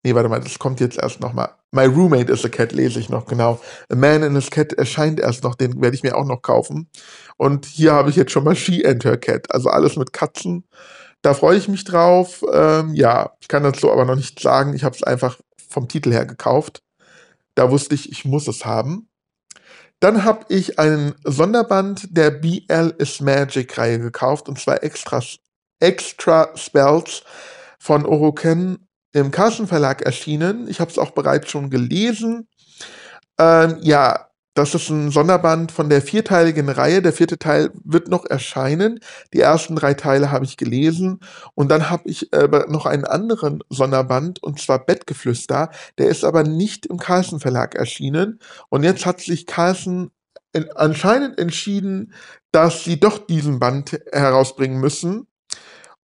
Nee, 0.03 0.15
warte 0.15 0.29
mal, 0.29 0.41
das 0.41 0.59
kommt 0.59 0.81
jetzt 0.81 0.99
erst 0.99 1.21
nochmal. 1.21 1.51
My 1.73 1.85
Roommate 1.85 2.33
is 2.33 2.45
a 2.45 2.49
Cat 2.49 2.73
lese 2.73 2.99
ich 2.99 3.09
noch, 3.09 3.27
genau. 3.27 3.61
A 3.91 3.95
Man 3.95 4.23
and 4.23 4.35
His 4.35 4.51
Cat 4.51 4.73
erscheint 4.73 5.21
erst 5.21 5.45
noch, 5.45 5.55
den 5.55 5.81
werde 5.83 5.95
ich 5.95 6.03
mir 6.03 6.17
auch 6.17 6.25
noch 6.25 6.43
kaufen. 6.43 6.89
Und 7.37 7.67
hier 7.67 7.93
habe 7.93 8.11
ich 8.11 8.17
jetzt 8.17 8.33
schon 8.33 8.45
mal 8.45 8.57
She 8.57 8.87
and 8.87 9.05
Her 9.05 9.19
Cat, 9.19 9.53
also 9.53 9.69
alles 9.69 9.97
mit 9.97 10.13
Katzen. 10.13 10.65
Da 11.23 11.35
freue 11.35 11.57
ich 11.57 11.69
mich 11.69 11.85
drauf. 11.85 12.43
Ähm, 12.53 12.95
ja, 12.95 13.33
ich 13.41 13.49
kann 13.49 13.63
dazu 13.63 13.93
aber 13.93 14.05
noch 14.05 14.17
nichts 14.17 14.43
sagen. 14.43 14.75
Ich 14.75 14.85
habe 14.85 14.97
es 14.97 15.03
einfach 15.03 15.39
vom 15.69 15.89
Titel 15.89 16.13
her 16.13 16.27
gekauft. 16.27 16.83
Da 17.55 17.71
wusste 17.71 17.95
ich, 17.95 18.11
ich 18.11 18.25
muss 18.25 18.49
es 18.49 18.65
haben. 18.65 19.09
Dann 20.03 20.25
habe 20.25 20.47
ich 20.49 20.81
einen 20.81 21.15
Sonderband 21.23 22.09
der 22.11 22.33
BL 22.33 22.93
is 22.99 23.21
Magic 23.21 23.79
Reihe 23.79 24.01
gekauft 24.01 24.49
und 24.49 24.59
zwar 24.59 24.83
Extra, 24.83 25.23
Extra 25.79 26.51
Spells 26.57 27.23
von 27.79 28.05
Oroken 28.05 28.89
im 29.13 29.31
Carlsen 29.31 29.69
Verlag 29.69 30.03
erschienen. 30.03 30.67
Ich 30.67 30.81
habe 30.81 30.91
es 30.91 30.99
auch 30.99 31.13
bereits 31.13 31.53
schon 31.53 31.71
gelesen. 31.71 32.49
Ähm, 33.39 33.79
ja, 33.83 34.27
das 34.55 34.75
ist 34.75 34.91
ein 34.91 35.11
Sonderband 35.11 35.73
von 35.73 35.89
der 35.89 36.03
vierteiligen 36.03 36.69
Reihe. 36.69 37.01
Der 37.01 37.13
vierte 37.13 37.39
Teil 37.39 37.71
wird 37.85 38.09
noch 38.09 38.27
erscheinen. 38.27 39.01
Die 39.33 39.41
ersten 39.41 39.77
drei 39.77 39.95
Teile 39.95 40.31
habe 40.31 40.45
ich 40.45 40.59
gelesen. 40.59 41.21
Und 41.55 41.71
dann 41.71 41.89
habe 41.89 42.09
ich 42.09 42.33
äh, 42.33 42.49
noch 42.69 42.85
einen 42.85 43.05
anderen 43.05 43.63
Sonderband, 43.71 44.43
und 44.43 44.61
zwar 44.61 44.85
Bettgeflüster. 44.85 45.71
Der 45.97 46.09
ist 46.09 46.25
aber 46.25 46.43
nicht 46.43 46.87
im 46.87 46.99
Carlsen 46.99 47.41
Verlag 47.41 47.75
erschienen. 47.77 48.41
Und 48.69 48.83
jetzt 48.83 49.07
hat 49.07 49.21
sich 49.21 49.47
Carlsen 49.47 50.11
anscheinend 50.75 51.39
entschieden, 51.39 52.13
dass 52.51 52.85
sie 52.85 53.01
doch 53.01 53.27
diesen 53.27 53.59
Band 53.59 53.99
herausbringen 54.13 54.79
müssen 54.81 55.27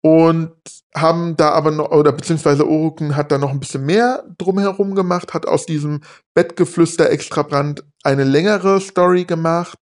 und 0.00 0.52
haben 0.94 1.36
da 1.36 1.50
aber 1.50 1.70
noch, 1.70 1.90
oder 1.90 2.12
beziehungsweise 2.12 2.68
Oruken 2.68 3.16
hat 3.16 3.32
da 3.32 3.38
noch 3.38 3.50
ein 3.50 3.60
bisschen 3.60 3.84
mehr 3.84 4.24
drumherum 4.38 4.94
gemacht, 4.94 5.34
hat 5.34 5.46
aus 5.46 5.66
diesem 5.66 6.00
Bettgeflüster 6.34 7.10
Extrabrand 7.10 7.84
eine 8.04 8.24
längere 8.24 8.80
Story 8.80 9.24
gemacht, 9.24 9.78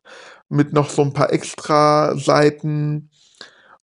mit 0.48 0.72
noch 0.72 0.90
so 0.90 1.02
ein 1.02 1.12
paar 1.12 1.32
extra 1.32 2.16
Seiten 2.16 3.10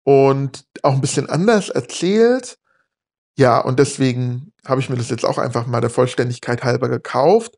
und 0.05 0.65
auch 0.83 0.95
ein 0.95 1.01
bisschen 1.01 1.29
anders 1.29 1.69
erzählt. 1.69 2.59
Ja, 3.39 3.61
und 3.61 3.79
deswegen 3.79 4.53
habe 4.67 4.81
ich 4.81 4.89
mir 4.89 4.97
das 4.97 5.11
jetzt 5.11 5.25
auch 5.25 5.39
einfach 5.39 5.67
mal 5.67 5.81
der 5.81 5.91
Vollständigkeit 5.91 6.65
halber 6.65 6.89
gekauft. 6.89 7.57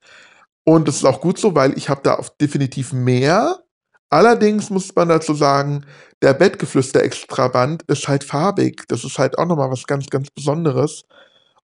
Und 0.65 0.89
das 0.89 0.97
ist 0.97 1.05
auch 1.05 1.21
gut 1.21 1.39
so, 1.39 1.55
weil 1.55 1.79
ich 1.79 1.89
habe 1.89 2.01
da 2.03 2.21
definitiv 2.41 2.93
mehr 2.93 3.63
Allerdings 4.11 4.71
muss 4.71 4.95
man 4.95 5.09
dazu 5.09 5.35
sagen, 5.35 5.85
der 6.23 6.35
Bettgeflüster-Extraband 6.35 7.83
ist 7.89 8.09
halt 8.09 8.25
farbig. 8.25 8.85
Das 8.89 9.05
ist 9.05 9.19
halt 9.19 9.39
auch 9.39 9.47
nochmal 9.47 9.71
was 9.71 9.87
ganz, 9.87 10.07
ganz 10.07 10.31
Besonderes. 10.31 11.03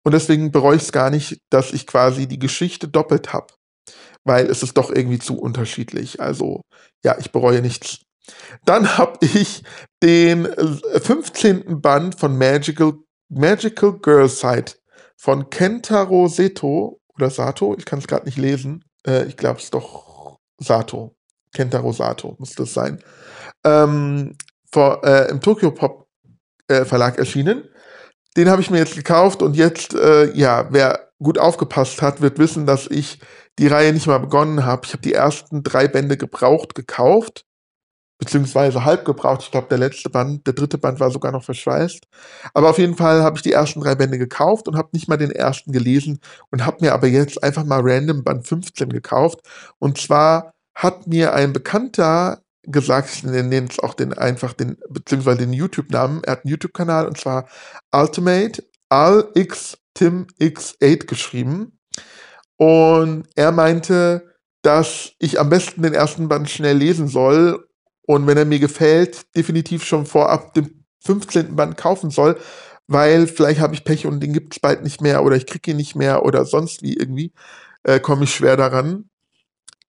Und 0.04 0.12
deswegen 0.12 0.50
bereue 0.50 0.76
ich 0.76 0.82
es 0.82 0.92
gar 0.92 1.10
nicht, 1.10 1.38
dass 1.50 1.72
ich 1.72 1.86
quasi 1.86 2.26
die 2.26 2.38
Geschichte 2.38 2.88
doppelt 2.88 3.32
habe. 3.32 3.46
Weil 4.24 4.46
es 4.46 4.62
ist 4.62 4.76
doch 4.76 4.90
irgendwie 4.90 5.18
zu 5.18 5.38
unterschiedlich. 5.38 6.20
Also, 6.20 6.62
ja, 7.04 7.16
ich 7.18 7.32
bereue 7.32 7.62
nichts. 7.62 8.00
Dann 8.64 8.98
habe 8.98 9.24
ich 9.24 9.62
den 10.02 10.46
15. 10.46 11.66
Äh, 11.68 11.74
Band 11.74 12.18
von 12.18 12.36
Magical, 12.36 12.94
Magical 13.28 13.98
Girl 13.98 14.28
Side 14.28 14.72
von 15.16 15.50
Kentaro 15.50 16.28
Seto 16.28 17.00
oder 17.14 17.30
Sato, 17.30 17.76
ich 17.78 17.84
kann 17.84 18.00
es 18.00 18.06
gerade 18.06 18.26
nicht 18.26 18.38
lesen. 18.38 18.84
Äh, 19.06 19.26
ich 19.26 19.36
glaube 19.36 19.60
es 19.60 19.70
doch 19.70 20.38
Sato. 20.58 21.14
Kentaro 21.54 21.92
Sato 21.92 22.36
muss 22.38 22.54
das 22.54 22.72
sein, 22.74 22.98
ähm, 23.64 24.36
vor, 24.72 25.04
äh, 25.04 25.30
im 25.30 25.40
Tokyo 25.40 25.70
Pop 25.70 26.08
äh, 26.68 26.84
Verlag 26.84 27.18
erschienen. 27.18 27.64
Den 28.36 28.48
habe 28.48 28.62
ich 28.62 28.70
mir 28.70 28.78
jetzt 28.78 28.96
gekauft 28.96 29.42
und 29.42 29.56
jetzt, 29.56 29.94
äh, 29.94 30.32
ja, 30.32 30.68
wer 30.70 31.10
gut 31.22 31.38
aufgepasst 31.38 32.02
hat, 32.02 32.20
wird 32.20 32.38
wissen, 32.38 32.66
dass 32.66 32.86
ich 32.86 33.20
die 33.58 33.66
Reihe 33.66 33.92
nicht 33.92 34.06
mal 34.06 34.18
begonnen 34.18 34.64
habe. 34.64 34.86
Ich 34.86 34.92
habe 34.92 35.02
die 35.02 35.12
ersten 35.12 35.62
drei 35.62 35.86
Bände 35.88 36.16
gebraucht 36.16 36.74
gekauft, 36.74 37.44
beziehungsweise 38.18 38.84
halb 38.84 39.04
gebraucht. 39.04 39.42
Ich 39.42 39.50
glaube, 39.50 39.68
der 39.68 39.78
letzte 39.78 40.08
Band, 40.08 40.46
der 40.46 40.54
dritte 40.54 40.78
Band 40.78 41.00
war 41.00 41.10
sogar 41.10 41.32
noch 41.32 41.44
verschweißt. 41.44 42.06
Aber 42.54 42.70
auf 42.70 42.78
jeden 42.78 42.96
Fall 42.96 43.22
habe 43.22 43.36
ich 43.36 43.42
die 43.42 43.52
ersten 43.52 43.80
drei 43.80 43.94
Bände 43.94 44.18
gekauft 44.18 44.68
und 44.68 44.76
habe 44.76 44.88
nicht 44.92 45.08
mal 45.08 45.18
den 45.18 45.30
ersten 45.30 45.72
gelesen 45.72 46.18
und 46.50 46.64
habe 46.64 46.78
mir 46.80 46.94
aber 46.94 47.08
jetzt 47.08 47.42
einfach 47.42 47.64
mal 47.64 47.80
random 47.82 48.24
Band 48.24 48.46
15 48.46 48.88
gekauft. 48.88 49.40
Und 49.78 49.98
zwar 49.98 50.54
hat 50.74 51.06
mir 51.06 51.34
ein 51.34 51.52
Bekannter 51.52 52.42
gesagt, 52.62 53.10
ich 53.12 53.22
nenne 53.24 53.54
jetzt 53.54 53.82
auch 53.82 53.94
den 53.94 54.12
einfach 54.12 54.52
den, 54.52 54.78
beziehungsweise 54.88 55.38
den 55.38 55.52
YouTube-Namen. 55.52 56.22
Er 56.24 56.32
hat 56.32 56.44
einen 56.44 56.50
YouTube-Kanal 56.50 57.06
und 57.06 57.18
zwar 57.18 57.48
Ultimate 57.92 58.62
AlX 58.88 59.78
Tim 59.94 60.26
X8 60.40 61.06
geschrieben. 61.06 61.78
Und 62.56 63.26
er 63.34 63.52
meinte, 63.52 64.32
dass 64.62 65.12
ich 65.18 65.40
am 65.40 65.50
besten 65.50 65.82
den 65.82 65.94
ersten 65.94 66.28
Band 66.28 66.48
schnell 66.48 66.76
lesen 66.76 67.08
soll 67.08 67.66
und 68.02 68.26
wenn 68.26 68.36
er 68.36 68.44
mir 68.44 68.60
gefällt, 68.60 69.34
definitiv 69.36 69.84
schon 69.84 70.06
vorab 70.06 70.54
den 70.54 70.84
15. 71.04 71.56
Band 71.56 71.76
kaufen 71.76 72.10
soll, 72.10 72.38
weil 72.86 73.26
vielleicht 73.26 73.60
habe 73.60 73.74
ich 73.74 73.84
Pech 73.84 74.06
und 74.06 74.20
den 74.20 74.32
gibt 74.32 74.54
es 74.54 74.60
bald 74.60 74.82
nicht 74.82 75.00
mehr 75.00 75.24
oder 75.24 75.36
ich 75.36 75.46
kriege 75.46 75.72
ihn 75.72 75.76
nicht 75.76 75.96
mehr 75.96 76.24
oder 76.24 76.44
sonst 76.44 76.82
wie 76.82 76.94
irgendwie, 76.94 77.32
äh, 77.82 77.98
komme 77.98 78.24
ich 78.24 78.34
schwer 78.34 78.56
daran. 78.56 79.08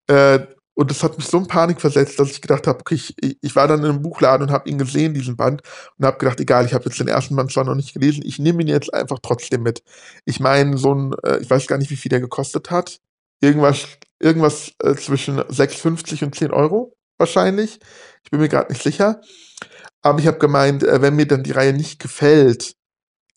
Äh, 0.08 0.40
und 0.76 0.90
das 0.90 1.04
hat 1.04 1.18
mich 1.18 1.28
so 1.28 1.38
in 1.38 1.48
Panik 1.48 1.80
versetzt, 1.80 2.20
dass 2.20 2.32
ich 2.32 2.42
gedacht 2.42 2.66
habe, 2.66 2.80
okay, 2.80 2.96
ich, 2.96 3.16
ich 3.20 3.56
war 3.56 3.68
dann 3.68 3.80
in 3.80 3.86
einem 3.86 4.02
Buchladen 4.02 4.48
und 4.48 4.54
habe 4.54 4.70
ihn 4.70 4.78
gesehen, 4.78 5.14
diesen 5.14 5.36
Band, 5.36 5.62
und 5.98 6.06
habe 6.06 6.18
gedacht, 6.18 6.40
egal, 6.40 6.66
ich 6.66 6.74
habe 6.74 6.86
jetzt 6.86 7.00
den 7.00 7.08
ersten 7.08 7.36
Band 7.36 7.52
zwar 7.52 7.64
noch 7.64 7.76
nicht 7.76 7.94
gelesen, 7.94 8.24
ich 8.26 8.40
nehme 8.40 8.62
ihn 8.62 8.68
jetzt 8.68 8.94
einfach 8.94 9.20
trotzdem 9.22 9.62
mit. 9.64 9.84
Ich 10.26 10.40
meine, 10.40 10.78
so 10.78 10.94
ein, 10.94 11.14
äh, 11.24 11.38
ich 11.40 11.50
weiß 11.50 11.68
gar 11.68 11.78
nicht, 11.78 11.92
wie 11.92 11.96
viel 11.96 12.10
der 12.10 12.22
gekostet 12.22 12.72
hat. 12.72 13.00
Irgendwas, 13.40 13.88
irgendwas 14.20 14.72
äh, 14.82 14.96
zwischen 14.96 15.40
6,50 15.40 16.24
und 16.24 16.36
10 16.36 16.52
Euro 16.52 16.96
wahrscheinlich. 17.18 17.80
Ich 18.24 18.32
bin 18.32 18.40
mir 18.40 18.50
gerade 18.50 18.72
nicht 18.72 18.82
sicher. 18.82 19.22
Aber 20.02 20.20
ich 20.20 20.28
habe 20.28 20.40
gemeint, 20.40 20.84
äh, 20.84 21.02
wenn 21.02 21.16
mir 21.16 21.28
dann 21.28 21.44
die 21.44 21.52
Reihe 21.52 21.74
nicht 21.74 22.00
gefällt, 22.00 22.76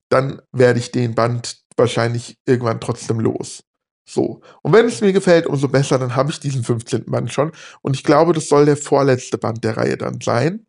dann 0.08 0.40
werde 0.52 0.78
ich 0.78 0.92
den 0.92 1.14
Band 1.14 1.58
wahrscheinlich 1.76 2.38
irgendwann 2.46 2.80
trotzdem 2.80 3.20
los. 3.20 3.62
So. 4.06 4.40
Und 4.62 4.72
wenn 4.72 4.86
es 4.86 5.00
mir 5.00 5.12
gefällt, 5.12 5.46
umso 5.46 5.68
besser, 5.68 5.98
dann 5.98 6.14
habe 6.14 6.30
ich 6.30 6.40
diesen 6.40 6.62
15. 6.64 7.06
Band 7.06 7.32
schon. 7.32 7.52
Und 7.82 7.96
ich 7.96 8.04
glaube, 8.04 8.32
das 8.32 8.48
soll 8.48 8.64
der 8.64 8.76
vorletzte 8.76 9.36
Band 9.36 9.64
der 9.64 9.76
Reihe 9.76 9.96
dann 9.96 10.20
sein. 10.20 10.66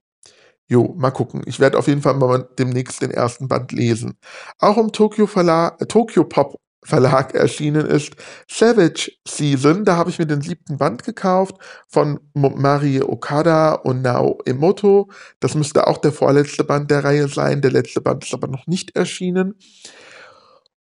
Jo, 0.68 0.94
mal 0.98 1.12
gucken. 1.12 1.44
Ich 1.46 1.60
werde 1.60 1.78
auf 1.78 1.88
jeden 1.88 2.02
Fall 2.02 2.16
mal 2.16 2.50
demnächst 2.60 3.02
den 3.02 3.12
ersten 3.12 3.48
Band 3.48 3.72
lesen. 3.72 4.18
Auch 4.60 4.78
im 4.78 4.92
Tokyo, 4.92 5.28
Verlag, 5.28 5.80
äh, 5.82 5.86
Tokyo 5.86 6.26
Pop 6.26 6.60
Verlag 6.84 7.36
erschienen 7.36 7.86
ist 7.86 8.16
Savage 8.50 9.12
Season. 9.28 9.84
Da 9.84 9.98
habe 9.98 10.10
ich 10.10 10.20
mir 10.20 10.26
den 10.26 10.42
siebten 10.42 10.78
Band 10.78 11.04
gekauft 11.04 11.56
von 11.88 12.20
Mari 12.34 13.02
Okada 13.02 13.74
und 13.74 14.04
Nao 14.04 14.40
Emoto. 14.46 15.10
Das 15.42 15.54
müsste 15.54 15.88
auch 15.88 15.98
der 15.98 16.14
vorletzte 16.14 16.64
Band 16.64 16.90
der 16.90 17.04
Reihe 17.04 17.28
sein. 17.28 17.62
Der 17.62 17.72
letzte 17.72 18.00
Band 18.00 18.24
ist 18.24 18.34
aber 18.34 18.48
noch 18.48 18.68
nicht 18.68 18.96
erschienen. 18.96 19.56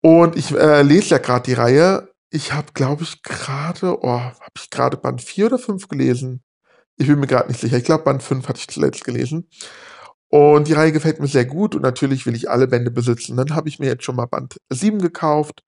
Und 0.02 0.36
ich 0.36 0.52
äh, 0.52 0.82
lese 0.82 1.12
ja 1.12 1.18
gerade 1.20 1.46
die 1.46 1.54
Reihe 1.54 2.10
ich 2.34 2.52
habe, 2.52 2.74
glaube 2.74 3.04
ich, 3.04 3.22
gerade, 3.22 4.04
oh, 4.04 4.20
habe 4.20 4.52
ich 4.58 4.72
gerade 4.72 4.98
Band 4.98 5.22
4 5.22 5.46
oder 5.46 5.60
5 5.60 5.88
gelesen? 5.88 6.42
Ich 6.98 7.06
bin 7.06 7.20
mir 7.20 7.28
gerade 7.28 7.48
nicht 7.48 7.60
sicher. 7.62 7.78
Ich 7.78 7.84
glaube, 7.84 8.06
Band 8.06 8.24
5 8.24 8.48
hatte 8.48 8.60
ich 8.60 8.68
zuletzt 8.68 9.04
gelesen. 9.04 9.48
Und 10.30 10.68
die 10.68 10.74
Reihe 10.74 10.92
gefällt 10.92 11.20
mir 11.20 11.28
sehr 11.28 11.46
gut 11.46 11.76
und 11.76 11.84
natürlich 11.84 12.26
will 12.26 12.36
ich 12.36 12.50
alle 12.50 12.68
Bände 12.68 12.90
besitzen. 12.90 13.38
Dann 13.38 13.56
habe 13.56 13.70
ich 13.70 13.78
mir 13.78 13.86
jetzt 13.86 14.04
schon 14.04 14.16
mal 14.16 14.26
Band 14.26 14.58
7 14.72 14.98
gekauft, 14.98 15.64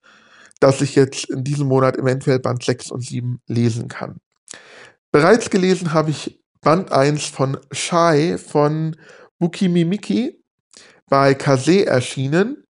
dass 0.60 0.82
ich 0.82 0.96
jetzt 0.96 1.30
in 1.30 1.44
diesem 1.44 1.68
Monat 1.68 1.98
eventuell 1.98 2.40
Band 2.40 2.64
6 2.64 2.90
und 2.90 3.02
7 3.02 3.40
lesen 3.46 3.88
kann. 3.88 4.18
Bereits 5.12 5.52
gelesen 5.52 5.94
habe 5.94 6.10
ich 6.10 6.42
Band 6.62 6.92
1 6.92 7.26
von 7.26 7.60
Shai 7.72 8.40
von 8.40 8.96
Bukimimiki 9.38 10.44
bei 11.08 11.36
Kase 11.36 11.86
erschienen. 11.86 12.65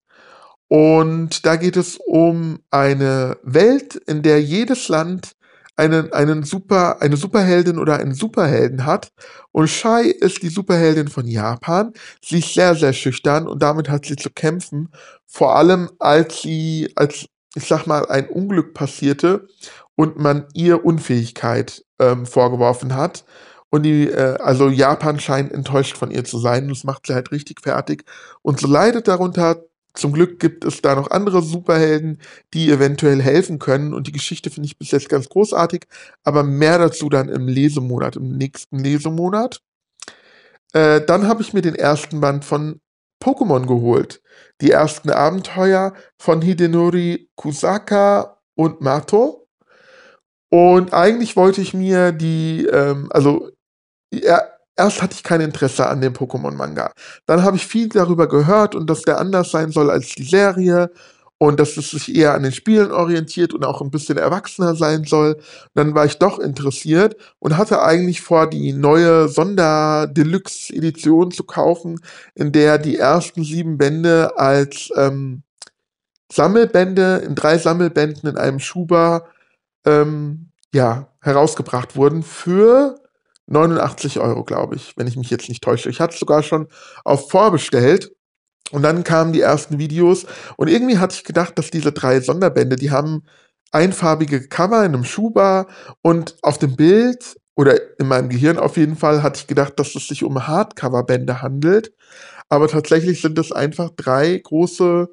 Und 0.73 1.45
da 1.45 1.55
geht 1.55 1.77
es 1.77 1.97
um 1.97 2.57
eine 2.71 3.37
Welt, 3.43 3.93
in 3.93 4.23
der 4.23 4.41
jedes 4.41 4.87
Land 4.87 5.33
einen, 5.75 6.11
einen 6.13 6.41
Super, 6.41 6.99
eine 6.99 7.15
Superheldin 7.15 7.77
oder 7.77 7.97
einen 7.97 8.15
Superhelden 8.15 8.83
hat. 8.83 9.09
Und 9.51 9.67
Shai 9.67 10.05
ist 10.05 10.41
die 10.41 10.49
Superheldin 10.49 11.09
von 11.09 11.27
Japan. 11.27 11.93
Sie 12.25 12.39
ist 12.39 12.55
sehr, 12.55 12.73
sehr 12.73 12.91
schüchtern 12.91 13.47
und 13.47 13.61
damit 13.61 13.87
hat 13.87 14.07
sie 14.07 14.15
zu 14.15 14.31
kämpfen. 14.31 14.89
Vor 15.27 15.55
allem, 15.55 15.91
als 15.99 16.41
sie, 16.41 16.91
als, 16.95 17.27
ich 17.53 17.67
sag 17.67 17.85
mal, 17.85 18.07
ein 18.07 18.27
Unglück 18.27 18.73
passierte 18.73 19.47
und 19.93 20.17
man 20.17 20.47
ihr 20.55 20.83
Unfähigkeit 20.83 21.85
ähm, 21.99 22.25
vorgeworfen 22.25 22.95
hat. 22.95 23.25
Und 23.69 23.83
die, 23.83 24.07
äh, 24.07 24.39
also 24.39 24.69
Japan 24.69 25.19
scheint 25.19 25.51
enttäuscht 25.51 25.97
von 25.97 26.09
ihr 26.09 26.23
zu 26.23 26.39
sein. 26.39 26.67
Das 26.69 26.83
macht 26.83 27.05
sie 27.05 27.13
halt 27.13 27.31
richtig 27.31 27.61
fertig. 27.61 28.05
Und 28.41 28.59
sie 28.59 28.67
leidet 28.67 29.07
darunter, 29.07 29.61
zum 29.93 30.11
Glück 30.13 30.39
gibt 30.39 30.65
es 30.65 30.81
da 30.81 30.95
noch 30.95 31.11
andere 31.11 31.41
Superhelden, 31.43 32.19
die 32.53 32.69
eventuell 32.69 33.21
helfen 33.21 33.59
können. 33.59 33.93
Und 33.93 34.07
die 34.07 34.11
Geschichte 34.11 34.49
finde 34.49 34.67
ich 34.67 34.77
bis 34.77 34.91
jetzt 34.91 35.09
ganz 35.09 35.29
großartig. 35.29 35.85
Aber 36.23 36.43
mehr 36.43 36.79
dazu 36.79 37.09
dann 37.09 37.29
im 37.29 37.47
Lesemonat, 37.47 38.15
im 38.15 38.35
nächsten 38.37 38.79
Lesemonat. 38.79 39.61
Äh, 40.73 41.01
dann 41.01 41.27
habe 41.27 41.43
ich 41.43 41.53
mir 41.53 41.61
den 41.61 41.75
ersten 41.75 42.19
Band 42.21 42.43
von 42.43 42.81
Pokémon 43.23 43.67
geholt. 43.67 44.21
Die 44.61 44.71
ersten 44.71 45.11
Abenteuer 45.11 45.93
von 46.17 46.41
Hidenori 46.41 47.29
Kusaka 47.35 48.41
und 48.55 48.81
Mato. 48.81 49.47
Und 50.49 50.93
eigentlich 50.93 51.35
wollte 51.35 51.61
ich 51.61 51.73
mir 51.73 52.11
die, 52.11 52.65
ähm, 52.65 53.09
also 53.11 53.49
ja, 54.11 54.41
erst 54.75 55.01
hatte 55.01 55.15
ich 55.15 55.23
kein 55.23 55.41
Interesse 55.41 55.87
an 55.87 56.01
dem 56.01 56.13
Pokémon-Manga. 56.13 56.91
Dann 57.25 57.43
habe 57.43 57.57
ich 57.57 57.67
viel 57.67 57.89
darüber 57.89 58.27
gehört 58.27 58.75
und 58.75 58.89
dass 58.89 59.03
der 59.03 59.19
anders 59.19 59.51
sein 59.51 59.71
soll 59.71 59.89
als 59.89 60.09
die 60.09 60.23
Serie 60.23 60.91
und 61.37 61.59
dass 61.59 61.77
es 61.77 61.91
sich 61.91 62.15
eher 62.15 62.33
an 62.33 62.43
den 62.43 62.53
Spielen 62.53 62.91
orientiert 62.91 63.53
und 63.53 63.65
auch 63.65 63.81
ein 63.81 63.91
bisschen 63.91 64.17
erwachsener 64.17 64.75
sein 64.75 65.03
soll. 65.03 65.37
Dann 65.73 65.93
war 65.93 66.05
ich 66.05 66.17
doch 66.17 66.39
interessiert 66.39 67.17
und 67.39 67.57
hatte 67.57 67.81
eigentlich 67.81 68.21
vor, 68.21 68.49
die 68.49 68.71
neue 68.71 69.27
Sonder-Deluxe-Edition 69.27 71.31
zu 71.31 71.43
kaufen, 71.43 71.99
in 72.33 72.51
der 72.51 72.77
die 72.77 72.97
ersten 72.97 73.43
sieben 73.43 73.77
Bände 73.77 74.37
als 74.37 74.89
ähm, 74.95 75.43
Sammelbände 76.31 77.21
in 77.25 77.35
drei 77.35 77.57
Sammelbänden 77.57 78.29
in 78.29 78.37
einem 78.37 78.59
Schuber 78.59 79.27
ähm, 79.85 80.49
ja, 80.73 81.07
herausgebracht 81.19 81.95
wurden 81.95 82.23
für 82.23 83.02
89 83.47 84.19
Euro, 84.19 84.43
glaube 84.43 84.75
ich, 84.75 84.93
wenn 84.97 85.07
ich 85.07 85.17
mich 85.17 85.29
jetzt 85.29 85.49
nicht 85.49 85.63
täusche. 85.63 85.89
Ich 85.89 85.99
hatte 85.99 86.13
es 86.13 86.19
sogar 86.19 86.43
schon 86.43 86.67
auf 87.03 87.29
vorbestellt 87.29 88.11
und 88.71 88.83
dann 88.83 89.03
kamen 89.03 89.33
die 89.33 89.41
ersten 89.41 89.77
Videos 89.79 90.25
und 90.57 90.69
irgendwie 90.69 90.97
hatte 90.97 91.15
ich 91.15 91.23
gedacht, 91.23 91.57
dass 91.57 91.71
diese 91.71 91.91
drei 91.91 92.21
Sonderbände, 92.21 92.75
die 92.75 92.91
haben 92.91 93.23
einfarbige 93.71 94.47
Cover 94.47 94.85
in 94.85 94.93
einem 94.93 95.03
Schuhbar 95.03 95.67
und 96.01 96.37
auf 96.41 96.57
dem 96.57 96.75
Bild 96.75 97.37
oder 97.55 97.99
in 97.99 98.07
meinem 98.07 98.29
Gehirn 98.29 98.57
auf 98.57 98.77
jeden 98.77 98.95
Fall 98.95 99.21
hatte 99.21 99.39
ich 99.39 99.47
gedacht, 99.47 99.79
dass 99.79 99.95
es 99.95 100.07
sich 100.07 100.23
um 100.23 100.47
Hardcover-Bände 100.47 101.41
handelt. 101.41 101.93
Aber 102.49 102.67
tatsächlich 102.67 103.21
sind 103.21 103.37
es 103.39 103.51
einfach 103.51 103.91
drei 103.95 104.37
große 104.37 105.09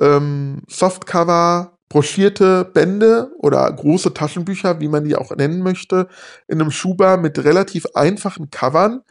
ähm, 0.00 0.62
Softcover, 0.68 1.77
broschierte 1.88 2.64
Bände 2.64 3.30
oder 3.38 3.70
große 3.70 4.14
Taschenbücher, 4.14 4.80
wie 4.80 4.88
man 4.88 5.04
die 5.04 5.16
auch 5.16 5.34
nennen 5.34 5.62
möchte, 5.62 6.08
in 6.46 6.60
einem 6.60 6.70
Schuhbar 6.70 7.16
mit 7.16 7.42
relativ 7.44 7.86
einfachen 7.94 8.50
Covern 8.50 9.02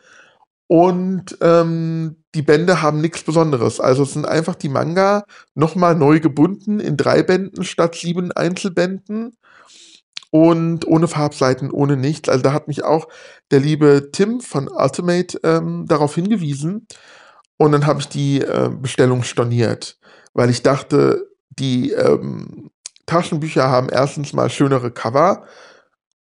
und 0.68 1.38
ähm, 1.40 2.18
die 2.36 2.42
Bände 2.42 2.82
haben 2.82 3.00
nichts 3.00 3.24
Besonderes. 3.24 3.80
Also 3.80 4.04
es 4.04 4.14
sind 4.14 4.28
einfach 4.28 4.56
die 4.56 4.70
Manga 4.70 5.24
nochmal 5.56 5.96
neu 5.96 6.20
gebunden 6.20 6.80
in 6.80 6.98
drei 6.98 7.24
Bänden 7.24 7.64
statt 7.64 7.96
sieben 7.96 8.32
Einzelbänden. 8.34 9.38
Und 10.30 10.86
ohne 10.86 11.08
Farbseiten, 11.08 11.72
ohne 11.72 11.96
nichts. 11.96 12.28
Also 12.28 12.44
da 12.44 12.52
hat 12.52 12.68
mich 12.68 12.84
auch 12.84 13.08
der 13.50 13.62
liebe 13.62 14.10
Tim 14.12 14.42
von 14.42 14.68
Ultimate 14.68 15.40
ähm, 15.44 15.86
darauf 15.88 16.16
hingewiesen. 16.16 16.86
Und 17.56 17.72
dann 17.72 17.88
habe 17.88 18.02
ich 18.02 18.10
die 18.10 18.42
äh, 18.42 18.70
Bestellung 18.70 19.24
storniert, 19.24 19.98
weil 20.34 20.50
ich 20.50 20.64
dachte, 20.64 21.28
die 21.60 21.92
ähm, 21.92 22.70
Taschenbücher 23.06 23.70
haben 23.70 23.90
erstens 23.90 24.34
mal 24.34 24.50
schönere 24.50 24.92
Cover 24.92 25.46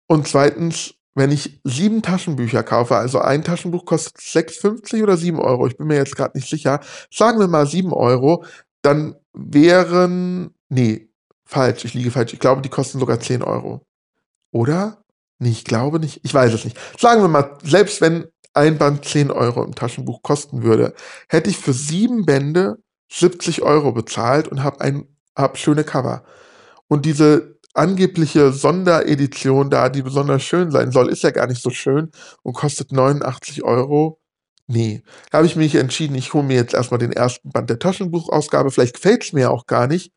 und 0.08 0.28
zweitens 0.28 0.96
wenn 1.16 1.32
ich 1.32 1.62
sieben 1.64 2.02
Taschenbücher 2.02 2.62
kaufe, 2.62 2.98
also 2.98 3.20
ein 3.20 3.44
Taschenbuch 3.44 3.86
kostet 3.86 4.18
6,50 4.18 5.02
oder 5.02 5.16
7 5.16 5.40
Euro, 5.40 5.66
ich 5.66 5.78
bin 5.78 5.88
mir 5.88 5.96
jetzt 5.96 6.16
gerade 6.16 6.38
nicht 6.38 6.50
sicher, 6.50 6.82
sagen 7.10 7.40
wir 7.40 7.48
mal 7.48 7.66
7 7.66 7.94
Euro, 7.94 8.44
dann 8.82 9.16
wären, 9.34 10.54
nee, 10.68 11.10
falsch, 11.46 11.86
ich 11.86 11.94
liege 11.94 12.12
falsch, 12.12 12.34
ich 12.34 12.40
glaube, 12.40 12.62
die 12.62 12.70
kosten 12.70 13.00
sogar 13.00 13.20
10 13.20 13.44
Euro. 13.44 13.86
Oder? 14.52 15.04
Nee, 15.40 15.52
ich 15.52 15.64
glaube 15.64 16.00
nicht, 16.00 16.20
ich 16.24 16.34
weiß 16.34 16.54
es 16.54 16.66
nicht. 16.66 16.78
Sagen 17.00 17.22
wir 17.22 17.28
mal, 17.30 17.58
selbst 17.64 18.02
wenn 18.02 18.26
ein 18.54 18.78
Band 18.78 19.06
10 19.06 19.32
Euro 19.32 19.64
im 19.64 19.76
Taschenbuch 19.76 20.22
kosten 20.22 20.64
würde, 20.64 20.94
hätte 21.30 21.50
ich 21.50 21.58
für 21.58 21.74
sieben 21.74 22.26
Bände 22.26 22.78
70 23.12 23.62
Euro 23.62 23.92
bezahlt 23.92 24.48
und 24.48 24.64
habe 24.64 24.82
ein, 24.82 25.08
hab 25.36 25.58
schöne 25.58 25.84
Cover. 25.84 26.24
Und 26.88 27.06
diese 27.06 27.56
angebliche 27.74 28.52
Sonderedition 28.52 29.70
da, 29.70 29.90
die 29.90 30.02
besonders 30.02 30.44
schön 30.44 30.72
sein 30.72 30.92
soll, 30.92 31.10
ist 31.10 31.24
ja 31.24 31.32
gar 31.32 31.48
nicht 31.48 31.62
so 31.62 31.70
schön 31.70 32.12
und 32.42 32.54
kostet 32.54 32.92
89 32.92 33.64
Euro. 33.64 34.20
Nee, 34.68 35.04
da 35.30 35.40
habe 35.40 35.48
ich 35.48 35.56
mich 35.56 35.76
entschieden, 35.76 36.16
ich 36.16 36.34
hole 36.34 36.44
mir 36.44 36.56
jetzt 36.56 36.74
erstmal 36.74 36.98
den 37.00 37.12
ersten 37.12 37.52
Band 37.52 37.70
der 37.70 37.80
Taschenbuchausgabe. 37.80 38.72
Vielleicht 38.72 38.96
gefällt 38.96 39.24
es 39.24 39.34
mir 39.34 39.52
auch 39.52 39.68
gar 39.68 39.88
nicht 39.88 40.12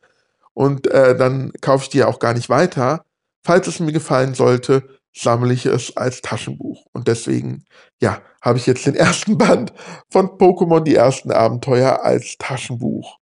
und 0.54 0.86
äh, 0.90 1.16
dann 1.16 1.52
kaufe 1.60 1.84
ich 1.84 1.90
die 1.90 1.98
ja 1.98 2.06
auch 2.06 2.18
gar 2.18 2.34
nicht 2.34 2.48
weiter. 2.48 3.04
Falls 3.44 3.66
es 3.66 3.80
mir 3.80 3.92
gefallen 3.92 4.34
sollte, 4.34 4.88
sammle 5.14 5.52
ich 5.52 5.66
es 5.66 5.96
als 5.96 6.22
Taschenbuch. 6.22 6.86
Und 6.92 7.08
deswegen, 7.08 7.64
ja, 8.00 8.22
habe 8.40 8.58
ich 8.58 8.66
jetzt 8.66 8.86
den 8.86 8.94
ersten 8.96 9.36
Band 9.36 9.72
von 10.10 10.26
Pokémon, 10.26 10.80
die 10.80 10.94
ersten 10.94 11.30
Abenteuer 11.30 12.02
als 12.02 12.36
Taschenbuch. 12.38 13.17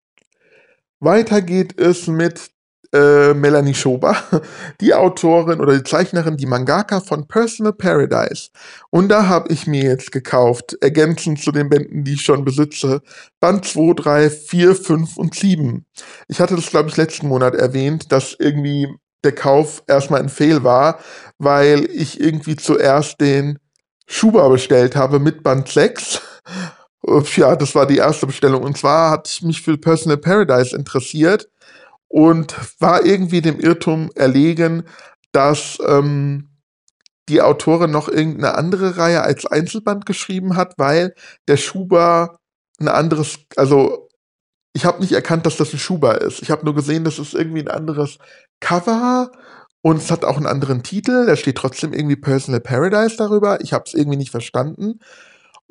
Weiter 1.05 1.43
geht 1.43 1.79
es 1.79 2.07
mit 2.07 2.51
äh, 2.95 3.35
Melanie 3.35 3.75
Schober, 3.75 4.17
die 4.81 4.95
Autorin 4.95 5.61
oder 5.61 5.77
die 5.77 5.83
Zeichnerin, 5.83 6.37
die 6.37 6.47
Mangaka 6.47 7.01
von 7.01 7.27
Personal 7.27 7.73
Paradise. 7.73 8.51
Und 8.91 9.09
da 9.09 9.27
habe 9.27 9.53
ich 9.53 9.67
mir 9.67 9.83
jetzt 9.83 10.13
gekauft, 10.13 10.77
ergänzend 10.81 11.41
zu 11.41 11.51
den 11.51 11.69
Bänden, 11.69 12.05
die 12.05 12.15
ich 12.15 12.23
schon 12.23 12.45
besitze, 12.45 13.03
Band 13.41 13.65
2, 13.65 13.95
3, 13.95 14.31
4, 14.31 14.75
5 14.77 15.17
und 15.17 15.35
7. 15.35 15.85
Ich 16.29 16.41
hatte 16.41 16.55
das, 16.55 16.71
glaube 16.71 16.89
ich, 16.89 16.97
letzten 16.97 17.29
Monat 17.29 17.55
erwähnt, 17.55 18.13
dass 18.13 18.37
irgendwie 18.39 18.89
der 19.25 19.35
Kauf 19.35 19.83
erstmal 19.89 20.21
ein 20.21 20.29
Fail 20.29 20.63
war, 20.63 21.01
weil 21.39 21.89
ich 21.91 22.21
irgendwie 22.21 22.57
zuerst 22.57 23.21
den 23.21 23.59
Schuber 24.07 24.49
bestellt 24.51 24.97
habe 24.97 25.19
mit 25.19 25.43
Band 25.43 25.69
6. 25.69 26.21
Ja, 27.37 27.57
das 27.57 27.75
war 27.75 27.87
die 27.87 27.99
erste 27.99 28.27
Bestellung. 28.27 28.63
Und 28.63 28.79
zwar 28.79 29.11
hatte 29.11 29.31
ich 29.33 29.43
mich 29.43 29.63
für 29.63 29.77
Personal 29.77 30.17
Paradise 30.19 30.75
interessiert 30.75 31.49
und 32.09 32.55
war 32.81 33.05
irgendwie 33.05 33.43
dem 33.43 33.61
Irrtum 33.61 34.11
erlegen, 34.15 34.85
dass 35.33 35.79
ähm, 35.87 36.49
die 37.29 37.43
Autorin 37.43 37.91
noch 37.91 38.09
irgendeine 38.09 38.55
andere 38.55 38.97
Reihe 38.97 39.23
als 39.23 39.47
Einzelband 39.47 40.07
geschrieben 40.07 40.57
hat, 40.57 40.75
weil 40.79 41.15
der 41.49 41.57
Schuber 41.57 42.39
ein 42.81 42.89
anderes, 42.89 43.39
also 43.57 44.09
ich 44.75 44.85
habe 44.85 45.01
nicht 45.01 45.13
erkannt, 45.13 45.47
dass 45.47 45.57
das 45.57 45.73
ein 45.73 45.79
Schuber 45.79 46.21
ist. 46.21 46.43
Ich 46.43 46.51
habe 46.51 46.65
nur 46.65 46.75
gesehen, 46.75 47.05
das 47.05 47.19
ist 47.19 47.35
irgendwie 47.35 47.61
ein 47.61 47.69
anderes 47.69 48.19
Cover 48.61 49.31
und 49.83 49.99
es 49.99 50.11
hat 50.11 50.25
auch 50.25 50.37
einen 50.37 50.47
anderen 50.47 50.83
Titel. 50.83 51.27
Da 51.27 51.37
steht 51.37 51.57
trotzdem 51.57 51.93
irgendwie 51.93 52.17
Personal 52.17 52.61
Paradise 52.61 53.17
darüber. 53.17 53.61
Ich 53.61 53.73
habe 53.73 53.85
es 53.87 53.95
irgendwie 53.95 54.19
nicht 54.19 54.31
verstanden. 54.31 55.01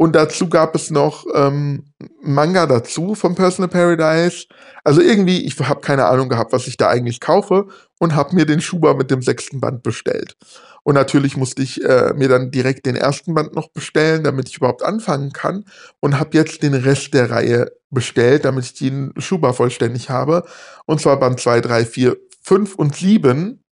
Und 0.03 0.17
dazu 0.17 0.49
gab 0.49 0.75
es 0.75 0.91
noch 0.91 1.25
ähm, 1.33 1.85
Manga 2.21 2.65
dazu 2.65 3.15
vom 3.15 3.35
Personal 3.35 3.69
Paradise. 3.69 4.47
Also 4.83 4.99
irgendwie, 4.99 5.45
ich 5.45 5.57
habe 5.61 5.79
keine 5.79 6.07
Ahnung 6.07 6.27
gehabt, 6.27 6.51
was 6.51 6.67
ich 6.67 6.75
da 6.75 6.89
eigentlich 6.89 7.21
kaufe 7.21 7.67
und 8.01 8.13
habe 8.13 8.35
mir 8.35 8.45
den 8.45 8.59
Schuber 8.59 8.95
mit 8.95 9.09
dem 9.09 9.21
sechsten 9.21 9.61
Band 9.61 9.81
bestellt. 9.81 10.35
Und 10.83 10.95
natürlich 10.95 11.37
musste 11.37 11.61
ich 11.61 11.81
äh, 11.85 12.11
mir 12.17 12.27
dann 12.27 12.51
direkt 12.51 12.85
den 12.85 12.97
ersten 12.97 13.33
Band 13.33 13.55
noch 13.55 13.69
bestellen, 13.69 14.25
damit 14.25 14.49
ich 14.49 14.57
überhaupt 14.57 14.83
anfangen 14.83 15.31
kann. 15.31 15.63
Und 16.01 16.19
habe 16.19 16.37
jetzt 16.37 16.63
den 16.63 16.73
Rest 16.73 17.13
der 17.13 17.31
Reihe 17.31 17.71
bestellt, 17.89 18.43
damit 18.43 18.65
ich 18.65 18.73
den 18.73 19.13
Schuber 19.15 19.53
vollständig 19.53 20.09
habe. 20.09 20.43
Und 20.85 20.99
zwar 20.99 21.17
Band 21.17 21.39
2, 21.39 21.61
3, 21.61 21.85
4, 21.85 22.17
5 22.41 22.75
und 22.75 22.93
7. 22.93 23.62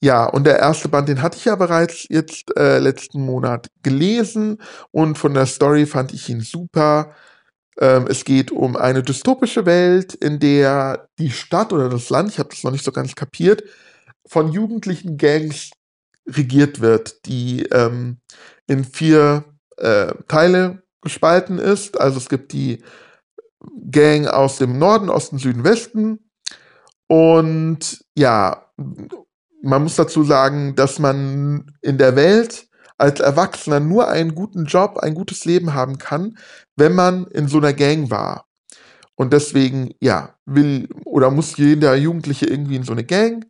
Ja, 0.00 0.26
und 0.26 0.44
der 0.44 0.58
erste 0.58 0.88
Band, 0.88 1.08
den 1.08 1.22
hatte 1.22 1.38
ich 1.38 1.46
ja 1.46 1.56
bereits 1.56 2.06
jetzt 2.10 2.56
äh, 2.56 2.78
letzten 2.78 3.24
Monat 3.24 3.68
gelesen 3.82 4.58
und 4.90 5.16
von 5.16 5.32
der 5.34 5.46
Story 5.46 5.86
fand 5.86 6.12
ich 6.12 6.28
ihn 6.28 6.40
super. 6.40 7.14
Ähm, 7.78 8.06
es 8.08 8.24
geht 8.24 8.50
um 8.50 8.76
eine 8.76 9.02
dystopische 9.02 9.66
Welt, 9.66 10.14
in 10.14 10.38
der 10.38 11.08
die 11.18 11.30
Stadt 11.30 11.72
oder 11.72 11.88
das 11.88 12.10
Land, 12.10 12.30
ich 12.30 12.38
habe 12.38 12.50
das 12.50 12.62
noch 12.62 12.72
nicht 12.72 12.84
so 12.84 12.92
ganz 12.92 13.14
kapiert, 13.14 13.64
von 14.26 14.52
jugendlichen 14.52 15.16
Gangs 15.16 15.70
regiert 16.28 16.80
wird, 16.80 17.26
die 17.26 17.62
ähm, 17.66 18.18
in 18.66 18.84
vier 18.84 19.44
äh, 19.76 20.12
Teile 20.28 20.82
gespalten 21.00 21.58
ist. 21.58 22.00
Also 22.00 22.18
es 22.18 22.28
gibt 22.28 22.52
die 22.52 22.82
Gang 23.90 24.26
aus 24.26 24.58
dem 24.58 24.78
Norden, 24.78 25.08
Osten, 25.08 25.38
Süden, 25.38 25.64
Westen. 25.64 26.30
Und 27.06 28.04
ja, 28.16 28.70
man 29.62 29.82
muss 29.82 29.96
dazu 29.96 30.22
sagen, 30.22 30.74
dass 30.76 30.98
man 30.98 31.72
in 31.82 31.98
der 31.98 32.16
Welt 32.16 32.68
als 32.98 33.20
Erwachsener 33.20 33.80
nur 33.80 34.08
einen 34.08 34.34
guten 34.34 34.64
Job, 34.64 34.98
ein 34.98 35.14
gutes 35.14 35.44
Leben 35.44 35.74
haben 35.74 35.98
kann, 35.98 36.38
wenn 36.76 36.94
man 36.94 37.26
in 37.26 37.48
so 37.48 37.58
einer 37.58 37.72
Gang 37.72 38.10
war. 38.10 38.46
Und 39.14 39.32
deswegen, 39.32 39.92
ja, 40.00 40.34
will 40.44 40.88
oder 41.04 41.30
muss 41.30 41.56
jeder 41.56 41.94
Jugendliche 41.94 42.46
irgendwie 42.46 42.76
in 42.76 42.84
so 42.84 42.92
eine 42.92 43.04
Gang 43.04 43.46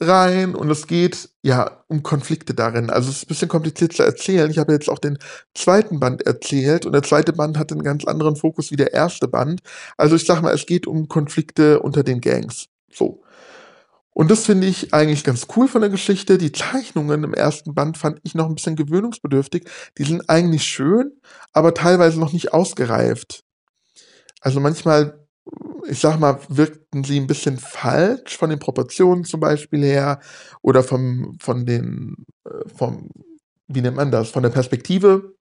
rein 0.00 0.54
und 0.54 0.70
es 0.70 0.86
geht 0.86 1.30
ja 1.42 1.84
um 1.88 2.02
Konflikte 2.02 2.54
darin. 2.54 2.90
Also 2.90 3.10
es 3.10 3.18
ist 3.18 3.24
ein 3.24 3.28
bisschen 3.28 3.48
kompliziert 3.48 3.92
zu 3.92 4.02
erzählen. 4.02 4.50
Ich 4.50 4.58
habe 4.58 4.72
jetzt 4.72 4.88
auch 4.88 4.98
den 4.98 5.18
zweiten 5.54 6.00
Band 6.00 6.26
erzählt 6.26 6.86
und 6.86 6.92
der 6.92 7.02
zweite 7.02 7.32
Band 7.32 7.58
hat 7.58 7.72
einen 7.72 7.82
ganz 7.82 8.04
anderen 8.04 8.36
Fokus 8.36 8.70
wie 8.70 8.76
der 8.76 8.92
erste 8.92 9.28
Band. 9.28 9.60
Also 9.96 10.16
ich 10.16 10.26
sag 10.26 10.42
mal, 10.42 10.54
es 10.54 10.66
geht 10.66 10.86
um 10.86 11.08
Konflikte 11.08 11.80
unter 11.80 12.02
den 12.02 12.20
Gangs. 12.20 12.66
So. 12.92 13.22
Und 14.14 14.30
das 14.30 14.44
finde 14.44 14.66
ich 14.66 14.92
eigentlich 14.92 15.24
ganz 15.24 15.46
cool 15.56 15.68
von 15.68 15.80
der 15.80 15.90
Geschichte. 15.90 16.36
Die 16.36 16.52
Zeichnungen 16.52 17.24
im 17.24 17.34
ersten 17.34 17.74
Band 17.74 17.96
fand 17.96 18.20
ich 18.22 18.34
noch 18.34 18.46
ein 18.46 18.54
bisschen 18.54 18.76
gewöhnungsbedürftig. 18.76 19.68
Die 19.96 20.04
sind 20.04 20.28
eigentlich 20.28 20.64
schön, 20.64 21.12
aber 21.52 21.72
teilweise 21.72 22.20
noch 22.20 22.32
nicht 22.32 22.52
ausgereift. 22.52 23.42
Also 24.40 24.60
manchmal, 24.60 25.26
ich 25.88 25.98
sag 25.98 26.18
mal, 26.18 26.38
wirkten 26.48 27.04
sie 27.04 27.18
ein 27.18 27.26
bisschen 27.26 27.58
falsch 27.58 28.36
von 28.36 28.50
den 28.50 28.58
Proportionen 28.58 29.24
zum 29.24 29.40
Beispiel 29.40 29.82
her 29.82 30.20
oder 30.60 30.82
vom, 30.82 31.36
von 31.40 31.64
den, 31.64 32.26
äh, 32.44 32.68
vom, 32.76 33.08
wie 33.68 33.80
nennt 33.80 33.96
man 33.96 34.10
das, 34.10 34.30
von 34.30 34.42
der 34.42 34.50
Perspektive. 34.50 35.34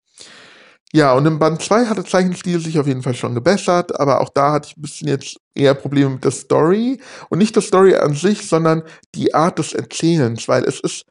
Ja, 0.94 1.14
und 1.14 1.26
im 1.26 1.40
Band 1.40 1.62
2 1.62 1.86
hat 1.86 1.98
der 1.98 2.06
Zeichenstil 2.06 2.60
sich 2.60 2.78
auf 2.78 2.86
jeden 2.86 3.02
Fall 3.02 3.14
schon 3.14 3.34
gebessert, 3.34 3.98
aber 3.98 4.20
auch 4.20 4.30
da 4.30 4.52
hatte 4.52 4.68
ich 4.70 4.78
ein 4.78 4.82
bisschen 4.82 5.08
jetzt 5.08 5.38
eher 5.56 5.74
Probleme 5.74 6.10
mit 6.12 6.24
der 6.26 6.32
Story. 6.32 7.00
Und 7.30 7.40
nicht 7.40 7.56
der 7.56 7.64
Story 7.64 7.96
an 7.96 8.14
sich, 8.14 8.48
sondern 8.48 8.84
die 9.16 9.34
Art 9.34 9.58
des 9.58 9.74
Erzählens, 9.74 10.50
weil 10.50 10.66
es 10.66 10.82
ist, 10.82 11.06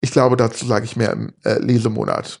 ich 0.00 0.10
glaube, 0.10 0.36
dazu 0.36 0.66
sage 0.66 0.86
ich 0.86 0.96
mehr 0.96 1.12
im 1.12 1.34
äh, 1.44 1.58
Lesemonat. 1.58 2.40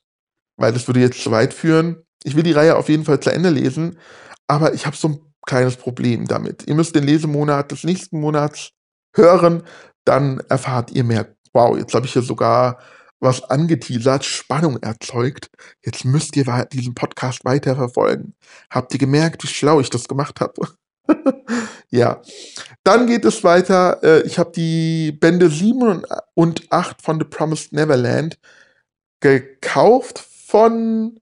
Weil 0.56 0.72
das 0.72 0.86
würde 0.86 1.00
jetzt 1.00 1.22
zu 1.22 1.30
weit 1.30 1.52
führen. 1.52 2.02
Ich 2.24 2.34
will 2.34 2.42
die 2.44 2.52
Reihe 2.52 2.76
auf 2.76 2.88
jeden 2.88 3.04
Fall 3.04 3.20
zu 3.20 3.30
Ende 3.30 3.50
lesen, 3.50 3.98
aber 4.46 4.72
ich 4.72 4.86
habe 4.86 4.96
so 4.96 5.08
ein 5.08 5.20
kleines 5.46 5.76
Problem 5.76 6.26
damit. 6.26 6.66
Ihr 6.66 6.74
müsst 6.74 6.94
den 6.94 7.04
Lesemonat 7.04 7.72
des 7.72 7.84
nächsten 7.84 8.20
Monats 8.20 8.70
hören, 9.14 9.64
dann 10.04 10.40
erfahrt 10.48 10.92
ihr 10.92 11.04
mehr. 11.04 11.34
Wow, 11.52 11.76
jetzt 11.76 11.94
habe 11.94 12.06
ich 12.06 12.12
hier 12.12 12.22
sogar 12.22 12.78
was 13.22 13.42
angeteasert, 13.44 14.24
Spannung 14.24 14.82
erzeugt. 14.82 15.50
Jetzt 15.84 16.04
müsst 16.04 16.36
ihr 16.36 16.44
diesen 16.72 16.94
Podcast 16.94 17.44
weiterverfolgen. 17.44 18.34
Habt 18.68 18.92
ihr 18.92 18.98
gemerkt, 18.98 19.44
wie 19.44 19.48
schlau 19.48 19.80
ich 19.80 19.90
das 19.90 20.08
gemacht 20.08 20.40
habe? 20.40 20.68
ja. 21.90 22.20
Dann 22.82 23.06
geht 23.06 23.24
es 23.24 23.44
weiter. 23.44 24.02
Äh, 24.02 24.22
ich 24.22 24.38
habe 24.38 24.50
die 24.50 25.12
Bände 25.12 25.48
7 25.48 26.04
und 26.34 26.72
8 26.72 27.00
von 27.00 27.20
The 27.20 27.24
Promised 27.24 27.72
Neverland 27.72 28.38
gekauft 29.20 30.18
von. 30.18 31.20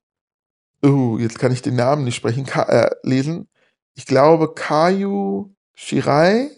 Oh, 0.83 1.17
jetzt 1.19 1.37
kann 1.37 1.51
ich 1.51 1.61
den 1.61 1.75
Namen 1.75 2.03
nicht 2.03 2.15
sprechen, 2.15 2.47
äh, 2.47 2.89
lesen. 3.03 3.47
Ich 3.93 4.07
glaube 4.07 4.55
Kayu 4.55 5.53
Shirai 5.75 6.49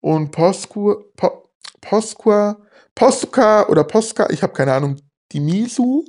und 0.00 0.30
Posku, 0.30 0.96
po, 1.16 1.48
Posqua 1.80 2.58
Postka 2.96 3.68
oder 3.68 3.84
Postka, 3.84 4.28
ich 4.30 4.42
habe 4.42 4.54
keine 4.54 4.72
Ahnung, 4.72 4.96
die 5.30 5.40
Misu. 5.40 6.04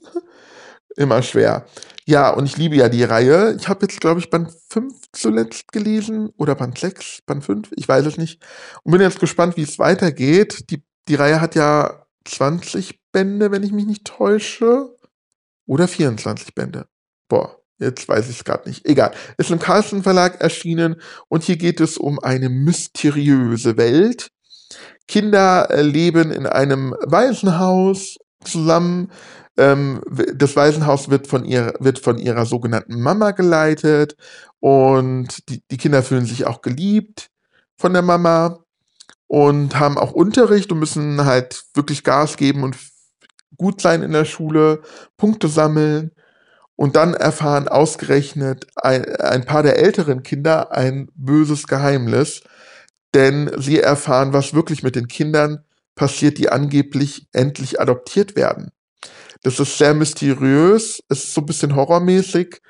Immer 0.96 1.22
schwer. 1.22 1.68
Ja, 2.06 2.32
und 2.32 2.46
ich 2.46 2.58
liebe 2.58 2.76
ja 2.76 2.90
die 2.90 3.04
Reihe. 3.04 3.56
Ich 3.60 3.68
habe 3.68 3.86
jetzt, 3.86 4.00
glaube 4.02 4.20
ich, 4.20 4.32
Band 4.32 4.52
5 4.70 4.94
zuletzt 5.12 5.72
gelesen 5.72 6.30
oder 6.38 6.56
Band 6.56 6.80
6, 6.80 7.22
Band 7.28 7.44
5, 7.44 7.72
ich 7.76 7.88
weiß 7.88 8.06
es 8.08 8.18
nicht. 8.18 8.42
Und 8.82 8.94
bin 8.94 9.02
jetzt 9.02 9.20
gespannt, 9.20 9.58
wie 9.58 9.64
es 9.64 9.78
weitergeht. 9.78 10.72
Die, 10.72 10.84
die 11.08 11.16
Reihe 11.16 11.40
hat 11.40 11.54
ja 11.54 12.08
20 12.26 13.00
Bände, 13.12 13.52
wenn 13.52 13.62
ich 13.62 13.72
mich 13.72 13.86
nicht 13.86 14.06
täusche. 14.06 14.96
Oder 15.68 15.88
24 15.88 16.56
Bände. 16.56 16.88
Boah, 17.28 17.60
jetzt 17.78 18.08
weiß 18.08 18.30
ich 18.30 18.38
es 18.38 18.44
gerade 18.46 18.70
nicht. 18.70 18.86
Egal. 18.88 19.12
Ist 19.38 19.52
im 19.52 19.60
Carlsen 19.60 20.02
Verlag 20.02 20.42
erschienen 20.42 21.02
und 21.28 21.44
hier 21.44 21.58
geht 21.58 21.82
es 21.82 21.98
um 21.98 22.20
eine 22.20 22.48
mysteriöse 22.50 23.76
Welt, 23.76 24.30
Kinder 25.08 25.70
äh, 25.70 25.82
leben 25.82 26.32
in 26.32 26.46
einem 26.46 26.96
Waisenhaus 27.06 28.18
zusammen. 28.44 29.12
Ähm, 29.58 30.02
das 30.36 30.56
Waisenhaus 30.56 31.10
wird 31.10 31.28
von, 31.28 31.46
ihr, 31.46 31.74
wird 31.80 32.00
von 32.00 32.18
ihrer 32.18 32.46
sogenannten 32.46 33.02
Mama 33.02 33.32
geleitet 33.32 34.16
und 34.60 35.50
die, 35.50 35.64
die 35.72 35.78
Kinder 35.78 36.04
fühlen 36.04 36.26
sich 36.26 36.46
auch 36.46 36.62
geliebt 36.62 37.30
von 37.78 37.94
der 37.94 38.02
Mama 38.02 38.60
und 39.28 39.80
haben 39.80 39.98
auch 39.98 40.12
Unterricht 40.12 40.72
und 40.72 40.80
müssen 40.80 41.26
halt 41.26 41.64
wirklich 41.74 42.04
Gas 42.04 42.38
geben 42.38 42.64
und 42.64 42.78
gut 43.58 43.82
sein 43.82 44.04
in 44.04 44.12
der 44.12 44.26
Schule, 44.26 44.82
Punkte 45.18 45.48
sammeln. 45.48 46.12
Und 46.76 46.96
dann 46.96 47.16
erfahren 47.16 47.68
ausgerechnet 47.68 48.68
ein, 48.76 49.04
ein 49.16 49.46
paar 49.46 49.64
der 49.64 49.80
älteren 49.80 50.22
Kinder 50.22 50.72
ein 50.72 51.10
böses 51.16 51.66
Geheimnis, 51.66 52.42
denn 53.14 53.52
sie 53.58 53.80
erfahren, 53.80 54.34
was 54.34 54.54
wirklich 54.54 54.84
mit 54.84 54.96
den 54.96 55.08
Kindern 55.08 55.64
passiert, 55.96 56.38
die 56.38 56.50
angeblich 56.50 57.28
endlich 57.34 57.80
adoptiert 57.80 58.36
werden. 58.36 58.72
Das 59.44 59.60
ist 59.60 59.78
sehr 59.78 59.94
mysteriös, 59.94 61.02
es 61.10 61.26
ist 61.26 61.34
so 61.34 61.42
ein 61.42 61.46
bisschen 61.46 61.76
horrormäßig, 61.76 62.62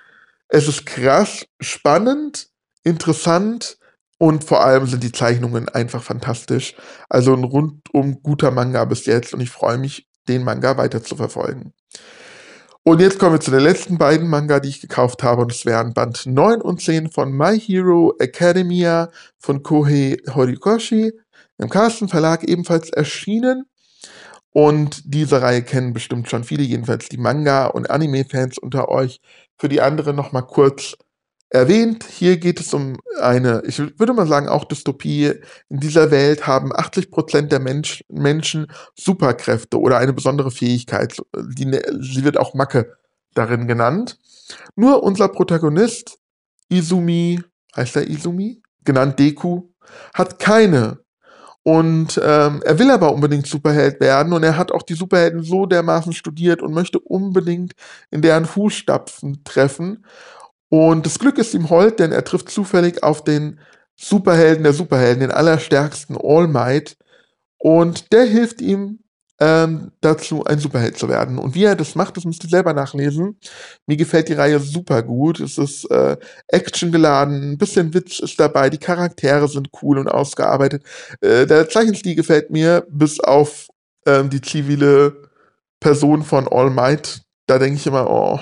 es 0.50 0.68
ist 0.68 0.86
krass, 0.86 1.46
spannend, 1.60 2.50
interessant 2.84 3.78
und 4.18 4.44
vor 4.44 4.64
allem 4.64 4.88
sind 4.88 5.04
die 5.04 5.12
Zeichnungen 5.12 5.70
einfach 5.70 6.04
fantastisch. 6.04 6.76
Also 7.10 7.34
ein 7.34 7.44
rundum 7.44 8.22
guter 8.24 8.52
Manga 8.52 8.86
bis 8.86 9.06
jetzt 9.06 9.34
und 9.34 9.42
ich 9.42 9.50
freue 9.50 9.78
mich, 9.78 10.08
den 10.28 10.44
Manga 10.44 10.78
weiter 10.78 11.04
zu 11.04 11.16
verfolgen. 11.16 11.74
Und 12.88 13.02
jetzt 13.02 13.20
kommen 13.20 13.34
wir 13.34 13.42
zu 13.42 13.52
den 13.52 13.60
letzten 13.60 13.98
beiden 13.98 14.30
Manga, 14.30 14.62
die 14.62 14.70
ich 14.70 14.80
gekauft 14.80 15.22
habe. 15.22 15.42
Und 15.42 15.52
es 15.52 15.66
wären 15.66 15.94
Band 15.94 16.26
9 16.26 16.62
und 16.62 16.82
10 16.82 17.12
von 17.12 17.34
My 17.34 17.60
Hero 17.60 18.16
Academia 18.18 19.12
von 19.40 19.62
Kohei 19.62 20.16
Horikoshi 20.34 21.12
im 21.58 21.70
Carsten 21.70 22.08
Verlag 22.08 22.46
ebenfalls 22.46 22.90
erschienen. 22.90 23.66
Und 24.54 25.02
diese 25.04 25.42
Reihe 25.42 25.64
kennen 25.64 25.92
bestimmt 25.92 26.30
schon 26.30 26.46
viele, 26.46 26.64
jedenfalls 26.64 27.10
die 27.10 27.18
Manga- 27.18 27.66
und 27.66 27.92
Anime-Fans 27.92 28.58
unter 28.58 28.88
euch. 28.88 29.20
Für 29.58 29.68
die 29.68 29.82
anderen 29.82 30.16
nochmal 30.16 30.48
kurz 30.48 30.96
erwähnt. 31.50 32.04
Hier 32.04 32.38
geht 32.38 32.60
es 32.60 32.74
um 32.74 32.98
eine, 33.20 33.64
ich 33.66 33.80
würde 33.80 34.14
mal 34.14 34.28
sagen, 34.28 34.50
auch 34.50 34.66
Dystopie. 34.66 35.34
In 35.70 35.80
dieser 35.80 36.12
Welt 36.12 36.48
haben 36.48 36.76
80 36.76 37.12
Prozent 37.12 37.52
der 37.52 37.60
Mensch, 37.60 38.04
Menschen 38.10 38.68
Superkräfte 38.96 39.80
oder 39.80 39.98
eine 39.98 40.14
besondere 40.14 40.52
Fähigkeit. 40.52 41.22
Die, 41.36 41.66
ne, 41.66 41.82
sie 42.02 42.24
wird 42.24 42.38
auch 42.38 42.54
Macke 42.54 42.98
darin 43.34 43.68
genannt. 43.68 44.20
Nur 44.76 45.04
unser 45.04 45.28
Protagonist, 45.30 46.18
Izumi, 46.70 47.42
heißt 47.76 47.96
er 47.98 48.08
Izumi? 48.08 48.62
Genannt 48.84 49.20
Deku, 49.20 49.70
hat 50.14 50.40
keine. 50.40 51.00
Und 51.68 52.18
ähm, 52.24 52.62
er 52.64 52.80
will 52.80 52.90
aber 52.90 53.12
unbedingt 53.12 53.46
Superheld 53.46 54.00
werden 54.00 54.32
und 54.32 54.42
er 54.42 54.58
hat 54.58 54.72
auch 54.72 54.84
die 54.84 54.94
Superhelden 54.94 55.44
so 55.44 55.66
dermaßen 55.66 56.14
studiert 56.14 56.62
und 56.62 56.74
möchte 56.74 56.98
unbedingt 56.98 57.74
in 58.10 58.22
deren 58.22 58.46
Fußstapfen 58.46 59.44
treffen. 59.44 60.06
Und 60.70 61.06
das 61.06 61.20
Glück 61.20 61.38
ist 61.38 61.54
ihm 61.54 61.70
hold, 61.70 62.00
denn 62.00 62.12
er 62.12 62.24
trifft 62.24 62.50
zufällig 62.50 63.04
auf 63.04 63.24
den 63.24 63.60
Superhelden 63.96 64.64
der 64.64 64.74
Superhelden, 64.74 65.22
den 65.22 65.32
allerstärksten 65.32 66.18
All 66.22 66.48
Might. 66.48 66.98
Und 67.58 68.12
der 68.12 68.26
hilft 68.26 68.62
ihm 68.62 69.00
ähm, 69.40 69.92
dazu, 70.02 70.44
ein 70.46 70.60
Superheld 70.60 70.98
zu 70.98 71.10
werden. 71.10 71.38
Und 71.38 71.56
wie 71.56 71.64
er 71.64 71.76
das 71.76 71.96
macht, 71.96 72.18
das 72.18 72.26
müsst 72.26 72.44
ihr 72.44 72.50
selber 72.50 72.74
nachlesen. 72.74 73.38
Mir 73.86 73.98
gefällt 73.98 74.30
die 74.30 74.34
Reihe 74.34 74.60
super 74.60 75.04
gut. 75.04 75.40
Es 75.40 75.58
ist 75.58 75.90
äh, 75.92 76.18
actiongeladen, 76.48 77.52
ein 77.52 77.58
bisschen 77.58 77.94
Witz 77.94 78.20
ist 78.20 78.40
dabei, 78.40 78.70
die 78.70 78.80
Charaktere 78.80 79.48
sind 79.48 79.70
cool 79.82 80.00
und 80.00 80.08
ausgearbeitet. 80.08 80.84
Äh, 81.22 81.46
der 81.46 81.70
Zeichenstil 81.70 82.16
gefällt 82.16 82.50
mir, 82.50 82.86
bis 82.90 83.20
auf 83.20 83.68
ähm, 84.06 84.30
die 84.30 84.42
zivile 84.42 85.30
Person 85.80 86.24
von 86.24 86.48
All 86.48 86.70
Might. 86.70 87.22
Da 87.46 87.60
denke 87.60 87.76
ich 87.76 87.88
immer, 87.88 88.10
oh, 88.10 88.40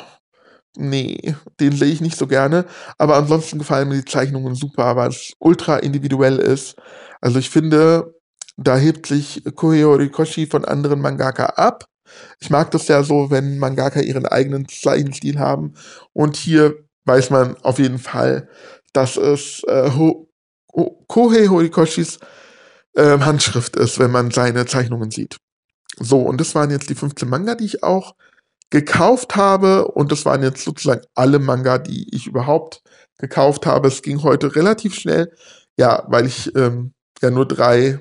nee, 0.77 1.35
den 1.59 1.73
sehe 1.73 1.91
ich 1.91 2.01
nicht 2.01 2.17
so 2.17 2.27
gerne. 2.27 2.65
Aber 2.97 3.15
ansonsten 3.15 3.59
gefallen 3.59 3.89
mir 3.89 3.95
die 3.95 4.05
Zeichnungen 4.05 4.55
super, 4.55 4.95
weil 4.95 5.09
es 5.09 5.33
ultra 5.39 5.77
individuell 5.77 6.37
ist. 6.37 6.75
Also 7.21 7.39
ich 7.39 7.49
finde, 7.49 8.15
da 8.57 8.77
hebt 8.77 9.05
sich 9.05 9.43
Kohei 9.55 9.83
Horikoshi 9.83 10.47
von 10.47 10.65
anderen 10.65 11.01
Mangaka 11.01 11.45
ab. 11.45 11.85
Ich 12.39 12.49
mag 12.49 12.71
das 12.71 12.87
ja 12.87 13.03
so, 13.03 13.31
wenn 13.31 13.57
Mangaka 13.57 13.99
ihren 13.99 14.25
eigenen 14.25 14.67
Zeichenstil 14.67 15.39
haben. 15.39 15.73
Und 16.13 16.35
hier 16.35 16.75
weiß 17.05 17.29
man 17.29 17.57
auf 17.63 17.79
jeden 17.79 17.99
Fall, 17.99 18.49
dass 18.93 19.17
es 19.17 19.63
äh, 19.67 19.91
Ho 19.91 20.29
Kohei 21.07 21.47
Horikoshis 21.47 22.19
äh, 22.95 23.19
Handschrift 23.19 23.75
ist, 23.75 23.99
wenn 23.99 24.11
man 24.11 24.31
seine 24.31 24.65
Zeichnungen 24.65 25.11
sieht. 25.11 25.37
So, 25.97 26.21
und 26.21 26.41
das 26.41 26.55
waren 26.55 26.71
jetzt 26.71 26.89
die 26.89 26.95
15 26.95 27.29
Manga, 27.29 27.55
die 27.55 27.65
ich 27.65 27.83
auch 27.83 28.15
gekauft 28.69 29.35
habe. 29.35 29.87
Und 29.87 30.11
das 30.11 30.25
waren 30.25 30.43
jetzt 30.43 30.63
sozusagen 30.63 31.05
alle 31.13 31.39
Manga, 31.39 31.77
die 31.77 32.13
ich 32.15 32.27
überhaupt 32.27 32.81
gekauft 33.17 33.65
habe. 33.65 33.87
Es 33.87 34.01
ging 34.01 34.23
heute 34.23 34.55
relativ 34.55 34.95
schnell, 34.95 35.31
ja, 35.77 36.03
weil 36.07 36.25
ich 36.25 36.55
ähm, 36.55 36.93
ja 37.21 37.31
nur 37.31 37.47
drei 37.47 37.99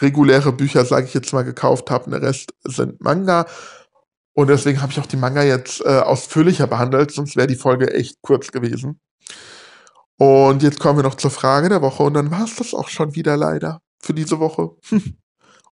reguläre 0.00 0.52
Bücher, 0.52 0.84
sage 0.84 1.06
ich 1.06 1.14
jetzt 1.14 1.32
mal, 1.32 1.42
gekauft 1.42 1.90
habe. 1.90 2.10
Der 2.10 2.22
Rest 2.22 2.54
sind 2.64 3.00
Manga. 3.00 3.46
Und 4.34 4.48
deswegen 4.48 4.82
habe 4.82 4.90
ich 4.90 4.98
auch 4.98 5.06
die 5.06 5.16
Manga 5.16 5.42
jetzt 5.42 5.80
äh, 5.84 6.00
ausführlicher 6.00 6.66
behandelt, 6.66 7.12
sonst 7.12 7.36
wäre 7.36 7.46
die 7.46 7.54
Folge 7.54 7.94
echt 7.94 8.20
kurz 8.20 8.50
gewesen. 8.50 9.00
Und 10.16 10.62
jetzt 10.62 10.80
kommen 10.80 10.98
wir 10.98 11.04
noch 11.04 11.14
zur 11.14 11.30
Frage 11.30 11.68
der 11.68 11.82
Woche 11.82 12.02
und 12.02 12.14
dann 12.14 12.30
war 12.30 12.44
es 12.44 12.56
das 12.56 12.74
auch 12.74 12.88
schon 12.88 13.14
wieder 13.14 13.36
leider 13.36 13.80
für 14.00 14.14
diese 14.14 14.38
Woche. 14.40 14.70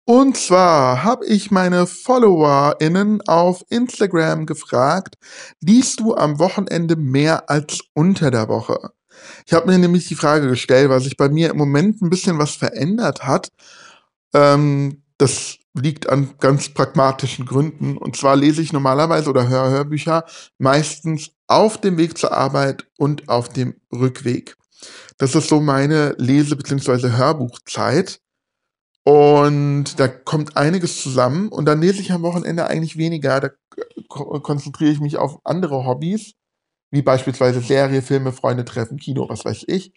Und 0.06 0.36
zwar 0.36 1.04
habe 1.04 1.26
ich 1.26 1.52
meine 1.52 1.86
FollowerInnen 1.86 3.22
auf 3.28 3.64
Instagram 3.70 4.46
gefragt, 4.46 5.16
liest 5.62 6.00
du 6.00 6.16
am 6.16 6.40
Wochenende 6.40 6.96
mehr 6.96 7.50
als 7.50 7.82
unter 7.94 8.32
der 8.32 8.48
Woche? 8.48 8.92
Ich 9.46 9.54
habe 9.54 9.70
mir 9.70 9.78
nämlich 9.78 10.08
die 10.08 10.16
Frage 10.16 10.48
gestellt, 10.48 10.90
weil 10.90 11.02
sich 11.02 11.18
bei 11.18 11.30
mir 11.30 11.52
im 11.52 11.58
Moment 11.58 12.02
ein 12.02 12.10
bisschen 12.10 12.40
was 12.40 12.56
verändert 12.56 13.24
hat. 13.24 13.50
Ähm, 14.34 15.04
das 15.18 15.58
liegt 15.74 16.10
an 16.10 16.34
ganz 16.40 16.70
pragmatischen 16.70 17.46
Gründen. 17.46 17.98
Und 17.98 18.18
zwar 18.18 18.36
lese 18.36 18.62
ich 18.62 18.74
normalerweise 18.74 19.30
oder 19.30 19.48
höre 19.48 19.70
Hörbücher 19.70 20.26
meistens 20.58 21.32
auf 21.48 21.80
dem 21.80 21.98
Weg 21.98 22.18
zur 22.18 22.34
Arbeit 22.34 22.88
und 22.98 23.30
auf 23.30 23.50
dem 23.50 23.76
Rückweg. 23.94 24.58
Das 25.18 25.36
ist 25.36 25.48
so 25.48 25.62
meine 25.62 26.16
Lese- 26.18 26.56
bzw. 26.56 27.12
Hörbuchzeit. 27.12 28.20
Und 29.04 30.00
da 30.00 30.08
kommt 30.08 30.58
einiges 30.58 31.02
zusammen. 31.02 31.50
Und 31.50 31.66
dann 31.66 31.82
lese 31.82 32.02
ich 32.02 32.12
am 32.12 32.22
Wochenende 32.22 32.68
eigentlich 32.68 32.98
weniger. 32.98 33.40
Da 33.40 33.50
konzentriere 34.08 34.92
ich 34.92 35.00
mich 35.00 35.18
auf 35.18 35.40
andere 35.44 35.86
Hobbys, 35.86 36.34
wie 36.92 37.02
beispielsweise 37.02 37.62
Serie, 37.62 38.02
Filme, 38.02 38.32
Freunde 38.32 38.66
treffen, 38.66 38.98
Kino, 38.98 39.28
was 39.30 39.46
weiß 39.46 39.66
ich. 39.68 39.94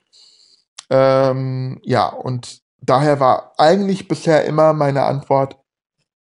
Ähm, 0.91 1.81
ja, 1.83 2.09
und 2.09 2.61
daher 2.81 3.21
war 3.21 3.53
eigentlich 3.59 4.09
bisher 4.09 4.45
immer 4.45 4.73
meine 4.73 5.05
Antwort, 5.05 5.59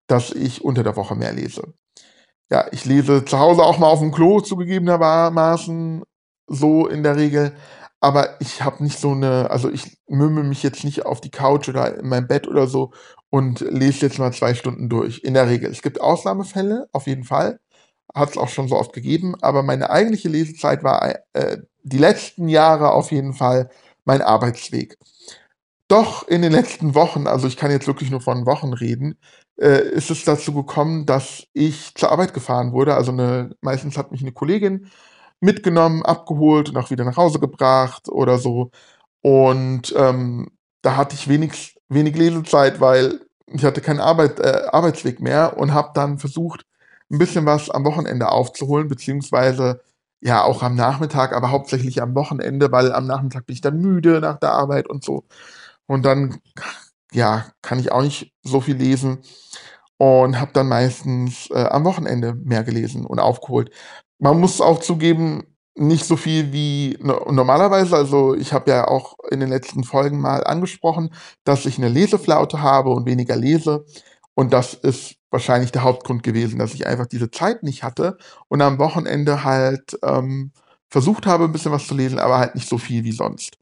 dass 0.06 0.32
ich 0.32 0.64
unter 0.64 0.82
der 0.82 0.96
Woche 0.96 1.14
mehr 1.14 1.32
lese. 1.32 1.74
Ja, 2.50 2.66
ich 2.72 2.84
lese 2.84 3.24
zu 3.24 3.38
Hause 3.38 3.62
auch 3.62 3.78
mal 3.78 3.86
auf 3.88 4.00
dem 4.00 4.10
Klo 4.10 4.40
zugegebenermaßen 4.40 6.02
so 6.48 6.88
in 6.88 7.04
der 7.04 7.16
Regel, 7.16 7.52
aber 8.00 8.40
ich 8.40 8.62
habe 8.62 8.82
nicht 8.82 8.98
so 8.98 9.12
eine, 9.12 9.50
also 9.50 9.70
ich 9.70 9.98
mümmel 10.08 10.44
mich 10.44 10.62
jetzt 10.62 10.84
nicht 10.84 11.04
auf 11.06 11.20
die 11.20 11.30
Couch 11.30 11.68
oder 11.68 11.98
in 11.98 12.08
mein 12.08 12.26
Bett 12.26 12.48
oder 12.48 12.66
so 12.66 12.92
und 13.30 13.60
lese 13.60 14.06
jetzt 14.06 14.18
mal 14.18 14.32
zwei 14.32 14.54
Stunden 14.54 14.88
durch. 14.88 15.22
In 15.22 15.34
der 15.34 15.48
Regel. 15.48 15.70
Es 15.70 15.82
gibt 15.82 16.00
Ausnahmefälle, 16.00 16.88
auf 16.92 17.06
jeden 17.06 17.24
Fall. 17.24 17.60
Hat 18.14 18.30
es 18.30 18.38
auch 18.38 18.48
schon 18.48 18.68
so 18.68 18.76
oft 18.76 18.92
gegeben, 18.92 19.34
aber 19.42 19.62
meine 19.62 19.90
eigentliche 19.90 20.28
Lesezeit 20.28 20.82
war 20.82 21.14
äh, 21.34 21.58
die 21.82 21.98
letzten 21.98 22.48
Jahre 22.48 22.92
auf 22.92 23.12
jeden 23.12 23.34
Fall 23.34 23.70
mein 24.04 24.22
Arbeitsweg. 24.22 24.98
Doch 25.88 26.26
in 26.26 26.42
den 26.42 26.52
letzten 26.52 26.94
Wochen, 26.94 27.26
also 27.26 27.46
ich 27.48 27.56
kann 27.56 27.70
jetzt 27.70 27.86
wirklich 27.86 28.10
nur 28.10 28.20
von 28.20 28.46
Wochen 28.46 28.72
reden, 28.72 29.18
äh, 29.56 29.82
ist 29.90 30.10
es 30.10 30.24
dazu 30.24 30.54
gekommen, 30.54 31.04
dass 31.06 31.44
ich 31.52 31.94
zur 31.94 32.10
Arbeit 32.12 32.32
gefahren 32.32 32.72
wurde. 32.72 32.94
Also 32.94 33.12
eine, 33.12 33.56
meistens 33.60 33.98
hat 33.98 34.10
mich 34.12 34.22
eine 34.22 34.32
Kollegin 34.32 34.90
mitgenommen, 35.40 36.04
abgeholt 36.04 36.68
und 36.68 36.76
auch 36.76 36.90
wieder 36.90 37.04
nach 37.04 37.16
Hause 37.16 37.40
gebracht 37.40 38.08
oder 38.08 38.38
so. 38.38 38.70
Und 39.22 39.94
ähm, 39.96 40.50
da 40.82 40.96
hatte 40.96 41.14
ich 41.14 41.28
wenig, 41.28 41.76
wenig 41.88 42.16
Lesezeit, 42.16 42.80
weil 42.80 43.20
ich 43.46 43.64
hatte 43.64 43.80
keinen 43.80 44.00
Arbeit, 44.00 44.40
äh, 44.40 44.64
Arbeitsweg 44.70 45.20
mehr 45.20 45.56
und 45.58 45.74
habe 45.74 45.90
dann 45.94 46.18
versucht, 46.18 46.64
ein 47.10 47.18
bisschen 47.18 47.46
was 47.46 47.70
am 47.70 47.84
Wochenende 47.84 48.28
aufzuholen, 48.30 48.88
beziehungsweise 48.88 49.80
ja 50.20 50.44
auch 50.44 50.62
am 50.62 50.76
Nachmittag, 50.76 51.34
aber 51.34 51.50
hauptsächlich 51.50 52.02
am 52.02 52.14
Wochenende, 52.14 52.70
weil 52.72 52.92
am 52.92 53.06
Nachmittag 53.06 53.46
bin 53.46 53.54
ich 53.54 53.60
dann 53.60 53.80
müde 53.80 54.20
nach 54.20 54.38
der 54.38 54.52
Arbeit 54.52 54.88
und 54.88 55.04
so. 55.04 55.24
Und 55.86 56.04
dann, 56.04 56.40
ja, 57.12 57.46
kann 57.62 57.80
ich 57.80 57.92
auch 57.92 58.02
nicht 58.02 58.32
so 58.42 58.60
viel 58.60 58.76
lesen 58.76 59.18
und 59.98 60.40
habe 60.40 60.52
dann 60.52 60.68
meistens 60.68 61.50
äh, 61.50 61.64
am 61.64 61.84
Wochenende 61.84 62.34
mehr 62.34 62.64
gelesen 62.64 63.06
und 63.06 63.18
aufgeholt. 63.18 63.70
Man 64.20 64.38
muss 64.40 64.60
auch 64.60 64.80
zugeben, 64.80 65.44
nicht 65.76 66.04
so 66.04 66.16
viel 66.16 66.52
wie 66.52 66.96
no 67.00 67.32
normalerweise. 67.32 67.96
Also, 67.96 68.34
ich 68.34 68.52
habe 68.52 68.70
ja 68.70 68.86
auch 68.88 69.16
in 69.30 69.40
den 69.40 69.48
letzten 69.48 69.84
Folgen 69.84 70.20
mal 70.20 70.44
angesprochen, 70.44 71.14
dass 71.44 71.66
ich 71.66 71.78
eine 71.78 71.88
Leseflaute 71.88 72.60
habe 72.62 72.90
und 72.90 73.06
weniger 73.06 73.36
lese. 73.36 73.86
Und 74.34 74.52
das 74.52 74.74
ist 74.74 75.16
wahrscheinlich 75.30 75.72
der 75.72 75.84
Hauptgrund 75.84 76.22
gewesen, 76.22 76.58
dass 76.58 76.74
ich 76.74 76.86
einfach 76.86 77.06
diese 77.06 77.30
Zeit 77.30 77.62
nicht 77.62 77.82
hatte 77.82 78.18
und 78.48 78.62
am 78.62 78.78
Wochenende 78.78 79.44
halt 79.44 79.98
ähm, 80.02 80.52
versucht 80.88 81.26
habe, 81.26 81.44
ein 81.44 81.52
bisschen 81.52 81.72
was 81.72 81.86
zu 81.86 81.94
lesen, 81.94 82.18
aber 82.18 82.38
halt 82.38 82.54
nicht 82.54 82.68
so 82.68 82.78
viel 82.78 83.04
wie 83.04 83.12
sonst. 83.12 83.56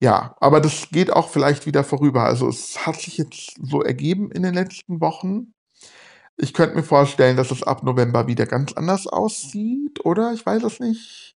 Ja, 0.00 0.36
aber 0.40 0.60
das 0.60 0.90
geht 0.90 1.10
auch 1.12 1.28
vielleicht 1.30 1.66
wieder 1.66 1.82
vorüber. 1.82 2.24
Also 2.24 2.48
es 2.48 2.86
hat 2.86 3.00
sich 3.00 3.16
jetzt 3.18 3.54
so 3.62 3.82
ergeben 3.82 4.30
in 4.30 4.42
den 4.42 4.54
letzten 4.54 5.00
Wochen, 5.00 5.54
ich 6.36 6.52
könnte 6.52 6.76
mir 6.76 6.82
vorstellen, 6.82 7.36
dass 7.36 7.50
es 7.50 7.62
ab 7.62 7.82
November 7.82 8.26
wieder 8.26 8.46
ganz 8.46 8.72
anders 8.72 9.06
aussieht, 9.06 10.04
oder? 10.04 10.32
Ich 10.32 10.44
weiß 10.44 10.62
es 10.64 10.80
nicht. 10.80 11.34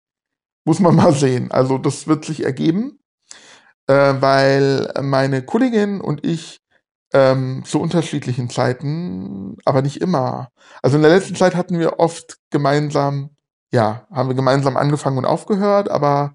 Muss 0.64 0.80
man 0.80 0.96
mal 0.96 1.12
sehen. 1.12 1.50
Also 1.50 1.78
das 1.78 2.06
wird 2.06 2.24
sich 2.24 2.44
ergeben, 2.44 2.98
äh, 3.86 4.14
weil 4.20 4.92
meine 5.02 5.42
Kollegin 5.44 6.00
und 6.00 6.24
ich 6.24 6.60
ähm, 7.12 7.62
zu 7.64 7.80
unterschiedlichen 7.80 8.50
Zeiten, 8.50 9.56
aber 9.64 9.82
nicht 9.82 10.00
immer. 10.00 10.48
Also 10.82 10.96
in 10.96 11.02
der 11.02 11.12
letzten 11.12 11.36
Zeit 11.36 11.54
hatten 11.54 11.78
wir 11.78 11.98
oft 11.98 12.38
gemeinsam, 12.50 13.30
ja, 13.72 14.06
haben 14.10 14.28
wir 14.28 14.34
gemeinsam 14.34 14.76
angefangen 14.76 15.18
und 15.18 15.24
aufgehört, 15.24 15.88
aber 15.90 16.34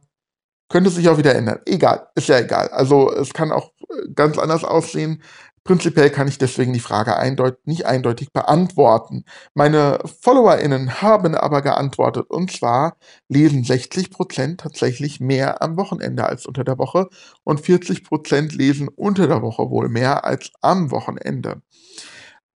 könnte 0.70 0.90
sich 0.90 1.10
auch 1.10 1.18
wieder 1.18 1.36
ändern. 1.36 1.60
Egal, 1.66 2.08
ist 2.16 2.30
ja 2.30 2.40
egal. 2.40 2.70
Also 2.70 3.12
es 3.14 3.34
kann 3.34 3.52
auch 3.52 3.72
äh, 3.90 4.14
ganz 4.16 4.38
anders 4.38 4.64
aussehen. 4.64 5.22
Prinzipiell 5.64 6.10
kann 6.10 6.28
ich 6.28 6.40
deswegen 6.40 6.74
die 6.74 6.80
Frage 6.80 7.18
eindeut 7.18 7.68
nicht 7.68 7.86
eindeutig 7.86 8.34
beantworten. 8.34 9.26
Meine 9.54 10.00
FollowerInnen 10.22 11.04
haben 11.04 11.36
aber 11.36 11.62
geantwortet 11.62 12.26
und 12.30 12.52
zwar 12.52 12.98
lesen 13.30 13.64
60% 13.64 14.58
tatsächlich 14.58 15.20
mehr 15.20 15.62
am 15.62 15.78
Wochenende 15.78 16.26
als 16.26 16.48
unter 16.48 16.64
der 16.64 16.80
Woche 16.80 17.10
und 17.44 17.62
40% 17.62 18.58
lesen 18.58 18.88
unter 18.88 19.28
der 19.28 19.44
Woche 19.44 19.70
wohl 19.70 19.88
mehr 19.88 20.26
als 20.26 20.52
am 20.62 20.90
Wochenende. 20.90 21.62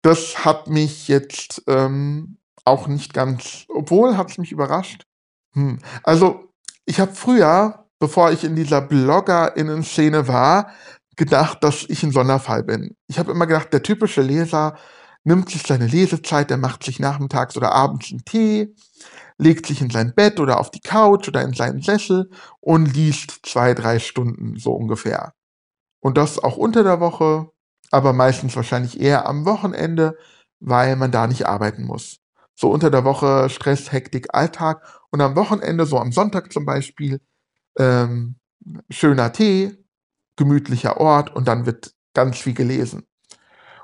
Das 0.00 0.44
hat 0.44 0.68
mich 0.68 1.06
jetzt 1.08 1.62
ähm, 1.66 2.38
auch 2.64 2.86
nicht 2.86 3.12
ganz, 3.12 3.66
obwohl 3.68 4.16
hat 4.16 4.30
es 4.30 4.38
mich 4.38 4.50
überrascht. 4.50 5.06
Hm. 5.52 5.78
Also 6.02 6.48
ich 6.86 7.00
habe 7.00 7.12
früher, 7.14 7.86
bevor 7.98 8.32
ich 8.32 8.44
in 8.44 8.56
dieser 8.56 8.80
BloggerInnen-Szene 8.80 10.26
war, 10.26 10.70
gedacht, 11.16 11.62
dass 11.62 11.84
ich 11.88 12.02
ein 12.02 12.12
Sonderfall 12.12 12.62
bin. 12.64 12.96
Ich 13.06 13.18
habe 13.18 13.32
immer 13.32 13.46
gedacht, 13.46 13.72
der 13.72 13.82
typische 13.82 14.22
Leser 14.22 14.76
nimmt 15.24 15.50
sich 15.50 15.62
seine 15.62 15.86
Lesezeit, 15.86 16.50
der 16.50 16.58
macht 16.58 16.84
sich 16.84 17.00
nachmittags 17.00 17.56
oder 17.56 17.72
abends 17.72 18.10
einen 18.10 18.24
Tee, 18.24 18.74
legt 19.38 19.66
sich 19.66 19.80
in 19.80 19.90
sein 19.90 20.14
Bett 20.14 20.38
oder 20.38 20.60
auf 20.60 20.70
die 20.70 20.80
Couch 20.80 21.28
oder 21.28 21.42
in 21.42 21.54
seinen 21.54 21.82
Sessel 21.82 22.30
und 22.60 22.94
liest 22.94 23.40
zwei, 23.42 23.74
drei 23.74 23.98
Stunden 23.98 24.56
so 24.58 24.72
ungefähr. 24.72 25.32
Und 26.00 26.18
das 26.18 26.38
auch 26.38 26.56
unter 26.56 26.84
der 26.84 27.00
Woche, 27.00 27.50
aber 27.90 28.12
meistens 28.12 28.54
wahrscheinlich 28.54 29.00
eher 29.00 29.26
am 29.26 29.46
Wochenende, 29.46 30.16
weil 30.60 30.96
man 30.96 31.10
da 31.10 31.26
nicht 31.26 31.46
arbeiten 31.46 31.84
muss. 31.84 32.18
So 32.54 32.70
unter 32.70 32.90
der 32.90 33.04
Woche 33.04 33.48
Stress, 33.50 33.90
Hektik, 33.90 34.28
Alltag 34.34 34.82
und 35.10 35.20
am 35.20 35.34
Wochenende, 35.36 35.86
so 35.86 35.98
am 35.98 36.12
Sonntag 36.12 36.52
zum 36.52 36.64
Beispiel, 36.64 37.20
ähm, 37.78 38.36
schöner 38.90 39.32
Tee, 39.32 39.83
gemütlicher 40.36 40.98
Ort 40.98 41.34
und 41.34 41.48
dann 41.48 41.66
wird 41.66 41.92
ganz 42.14 42.38
viel 42.38 42.54
gelesen. 42.54 43.06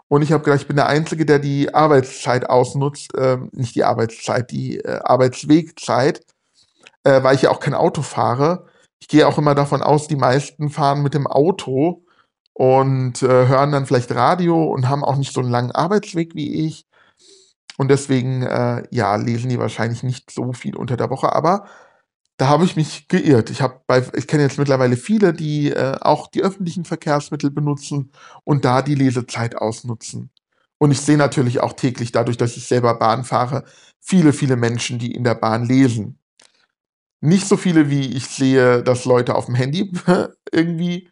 Und 0.08 0.22
ich 0.22 0.32
habe 0.32 0.42
gedacht, 0.42 0.62
ich 0.62 0.66
bin 0.66 0.76
der 0.76 0.88
Einzige, 0.88 1.24
der 1.24 1.38
die 1.38 1.72
Arbeitszeit 1.72 2.50
ausnutzt, 2.50 3.14
äh, 3.14 3.38
nicht 3.52 3.76
die 3.76 3.84
Arbeitszeit, 3.84 4.50
die 4.50 4.78
äh, 4.78 5.00
Arbeitswegzeit, 5.04 6.22
äh, 7.04 7.22
weil 7.22 7.36
ich 7.36 7.42
ja 7.42 7.50
auch 7.50 7.60
kein 7.60 7.74
Auto 7.74 8.02
fahre. 8.02 8.66
Ich 8.98 9.06
gehe 9.06 9.26
auch 9.26 9.38
immer 9.38 9.54
davon 9.54 9.82
aus, 9.82 10.08
die 10.08 10.16
meisten 10.16 10.68
fahren 10.68 11.02
mit 11.02 11.14
dem 11.14 11.28
Auto 11.28 12.04
und 12.54 13.22
äh, 13.22 13.46
hören 13.46 13.72
dann 13.72 13.86
vielleicht 13.86 14.12
Radio 14.12 14.64
und 14.64 14.88
haben 14.88 15.04
auch 15.04 15.16
nicht 15.16 15.32
so 15.32 15.40
einen 15.40 15.50
langen 15.50 15.70
Arbeitsweg 15.70 16.34
wie 16.34 16.66
ich. 16.66 16.86
Und 17.78 17.88
deswegen, 17.88 18.42
äh, 18.42 18.82
ja, 18.90 19.16
lesen 19.16 19.48
die 19.48 19.58
wahrscheinlich 19.58 20.02
nicht 20.02 20.30
so 20.30 20.52
viel 20.52 20.76
unter 20.76 20.96
der 20.96 21.08
Woche. 21.08 21.32
Aber 21.32 21.66
da 22.40 22.48
habe 22.48 22.64
ich 22.64 22.74
mich 22.74 23.06
geirrt. 23.06 23.50
Ich 23.50 23.60
habe 23.60 23.82
bei, 23.86 24.02
ich 24.14 24.26
kenne 24.26 24.44
jetzt 24.44 24.56
mittlerweile 24.56 24.96
viele, 24.96 25.34
die 25.34 25.72
äh, 25.72 25.98
auch 26.00 26.26
die 26.26 26.42
öffentlichen 26.42 26.86
Verkehrsmittel 26.86 27.50
benutzen 27.50 28.12
und 28.44 28.64
da 28.64 28.80
die 28.80 28.94
Lesezeit 28.94 29.56
ausnutzen. 29.56 30.30
Und 30.78 30.90
ich 30.90 31.02
sehe 31.02 31.18
natürlich 31.18 31.60
auch 31.60 31.74
täglich, 31.74 32.12
dadurch, 32.12 32.38
dass 32.38 32.56
ich 32.56 32.66
selber 32.66 32.94
Bahn 32.94 33.24
fahre, 33.24 33.64
viele, 34.00 34.32
viele 34.32 34.56
Menschen, 34.56 34.98
die 34.98 35.12
in 35.12 35.22
der 35.22 35.34
Bahn 35.34 35.66
lesen. 35.66 36.18
Nicht 37.20 37.46
so 37.46 37.58
viele, 37.58 37.90
wie 37.90 38.08
ich 38.16 38.26
sehe, 38.26 38.82
dass 38.82 39.04
Leute 39.04 39.34
auf 39.34 39.44
dem 39.44 39.54
Handy 39.54 39.92
irgendwie 40.50 41.10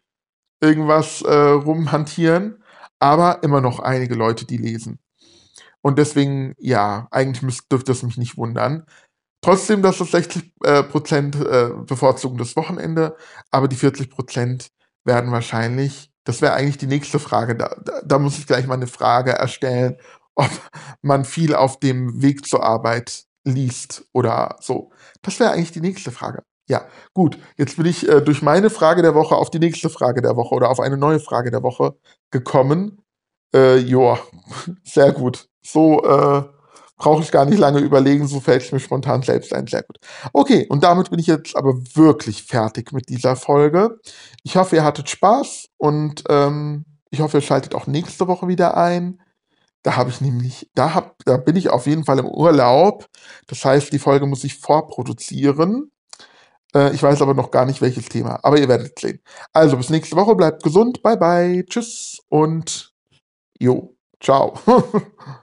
irgendwas 0.59 1.21
äh, 1.21 1.31
rumhantieren, 1.31 2.63
aber 2.97 3.43
immer 3.43 3.61
noch 3.61 3.79
einige 3.79 4.15
Leute, 4.15 4.45
die 4.45 4.57
lesen. 4.57 4.97
Und 5.81 5.99
deswegen, 5.99 6.55
ja, 6.57 7.07
eigentlich 7.11 7.43
müsst, 7.43 7.71
dürfte 7.71 7.91
es 7.91 8.01
mich 8.01 8.17
nicht 8.17 8.35
wundern. 8.35 8.85
Trotzdem, 9.41 9.81
dass 9.81 9.99
das 9.99 10.11
60 10.11 10.53
äh, 10.63 10.83
Prozent 10.83 11.35
äh, 11.35 11.69
bevorzugen 11.85 12.37
das 12.37 12.55
Wochenende, 12.55 13.15
aber 13.51 13.67
die 13.67 13.77
40 13.77 14.09
Prozent 14.09 14.69
werden 15.05 15.31
wahrscheinlich, 15.31 16.11
das 16.25 16.41
wäre 16.41 16.53
eigentlich 16.53 16.77
die 16.77 16.87
nächste 16.87 17.19
Frage, 17.19 17.55
da, 17.55 17.75
da, 17.83 18.01
da, 18.03 18.19
muss 18.19 18.37
ich 18.37 18.47
gleich 18.47 18.67
mal 18.67 18.75
eine 18.75 18.87
Frage 18.87 19.31
erstellen, 19.31 19.97
ob 20.35 20.49
man 21.01 21.23
viel 21.25 21.55
auf 21.55 21.79
dem 21.79 22.21
Weg 22.21 22.45
zur 22.45 22.63
Arbeit 22.63 23.23
liest 23.45 24.05
oder 24.13 24.57
so. 24.59 24.91
Das 25.21 25.39
wäre 25.39 25.51
eigentlich 25.51 25.71
die 25.71 25.81
nächste 25.81 26.11
Frage. 26.11 26.43
Ja, 26.67 26.85
gut, 27.13 27.39
jetzt 27.57 27.77
bin 27.77 27.87
ich 27.87 28.07
äh, 28.07 28.21
durch 28.21 28.41
meine 28.41 28.69
Frage 28.69 29.01
der 29.01 29.15
Woche 29.15 29.35
auf 29.35 29.49
die 29.49 29.59
nächste 29.59 29.89
Frage 29.89 30.21
der 30.21 30.35
Woche 30.35 30.53
oder 30.53 30.69
auf 30.69 30.79
eine 30.79 30.97
neue 30.97 31.19
Frage 31.19 31.49
der 31.49 31.63
Woche 31.63 31.97
gekommen. 32.29 33.01
Äh, 33.55 33.77
joa, 33.77 34.19
sehr 34.83 35.11
gut. 35.11 35.49
So, 35.63 36.03
äh, 36.03 36.43
brauche 36.99 37.23
ich 37.23 37.31
gar 37.31 37.45
nicht 37.45 37.57
lange 37.57 37.79
überlegen, 37.79 38.27
so 38.27 38.39
fällt 38.39 38.61
es 38.61 38.71
mir 38.71 38.79
spontan 38.79 39.23
selbst 39.23 39.53
ein. 39.53 39.65
Sehr 39.65 39.83
gut. 39.83 39.97
Okay, 40.33 40.67
und 40.69 40.83
damit 40.83 41.09
bin 41.09 41.17
ich 41.17 41.27
jetzt 41.27 41.55
aber 41.55 41.73
wirklich 41.95 42.43
fertig 42.43 42.91
mit 42.91 43.09
dieser 43.09 43.35
Folge. 43.35 43.97
Ich 44.43 44.57
hoffe, 44.57 44.75
ihr 44.75 44.83
hattet 44.83 45.09
Spaß 45.09 45.69
und 45.77 46.23
ähm, 46.29 46.85
ich 47.09 47.21
hoffe, 47.21 47.37
ihr 47.37 47.41
schaltet 47.41 47.73
auch 47.73 47.87
nächste 47.87 48.27
Woche 48.27 48.47
wieder 48.47 48.77
ein. 48.77 49.21
Da 49.81 49.95
habe 49.95 50.09
ich 50.09 50.19
nämlich, 50.19 50.69
da, 50.75 50.93
hab, 50.93 51.15
da 51.23 51.37
bin 51.37 51.55
ich 51.55 51.69
auf 51.69 51.87
jeden 51.87 52.03
Fall 52.03 52.19
im 52.19 52.27
Urlaub. 52.27 53.07
Das 53.47 53.63
heißt, 53.63 53.93
die 53.93 53.99
Folge 53.99 54.27
muss 54.27 54.43
ich 54.43 54.59
vorproduzieren. 54.59 55.91
Äh, 56.75 56.93
ich 56.93 57.01
weiß 57.01 57.21
aber 57.21 57.33
noch 57.33 57.49
gar 57.49 57.65
nicht, 57.65 57.81
welches 57.81 58.09
Thema. 58.09 58.39
Aber 58.43 58.59
ihr 58.59 58.67
werdet 58.67 58.99
sehen. 58.99 59.21
Also 59.53 59.77
bis 59.77 59.89
nächste 59.89 60.17
Woche. 60.17 60.35
Bleibt 60.35 60.63
gesund. 60.63 61.01
Bye 61.01 61.17
bye. 61.17 61.65
Tschüss 61.65 62.19
und 62.27 62.93
jo. 63.57 63.95
Ciao. 64.19 64.59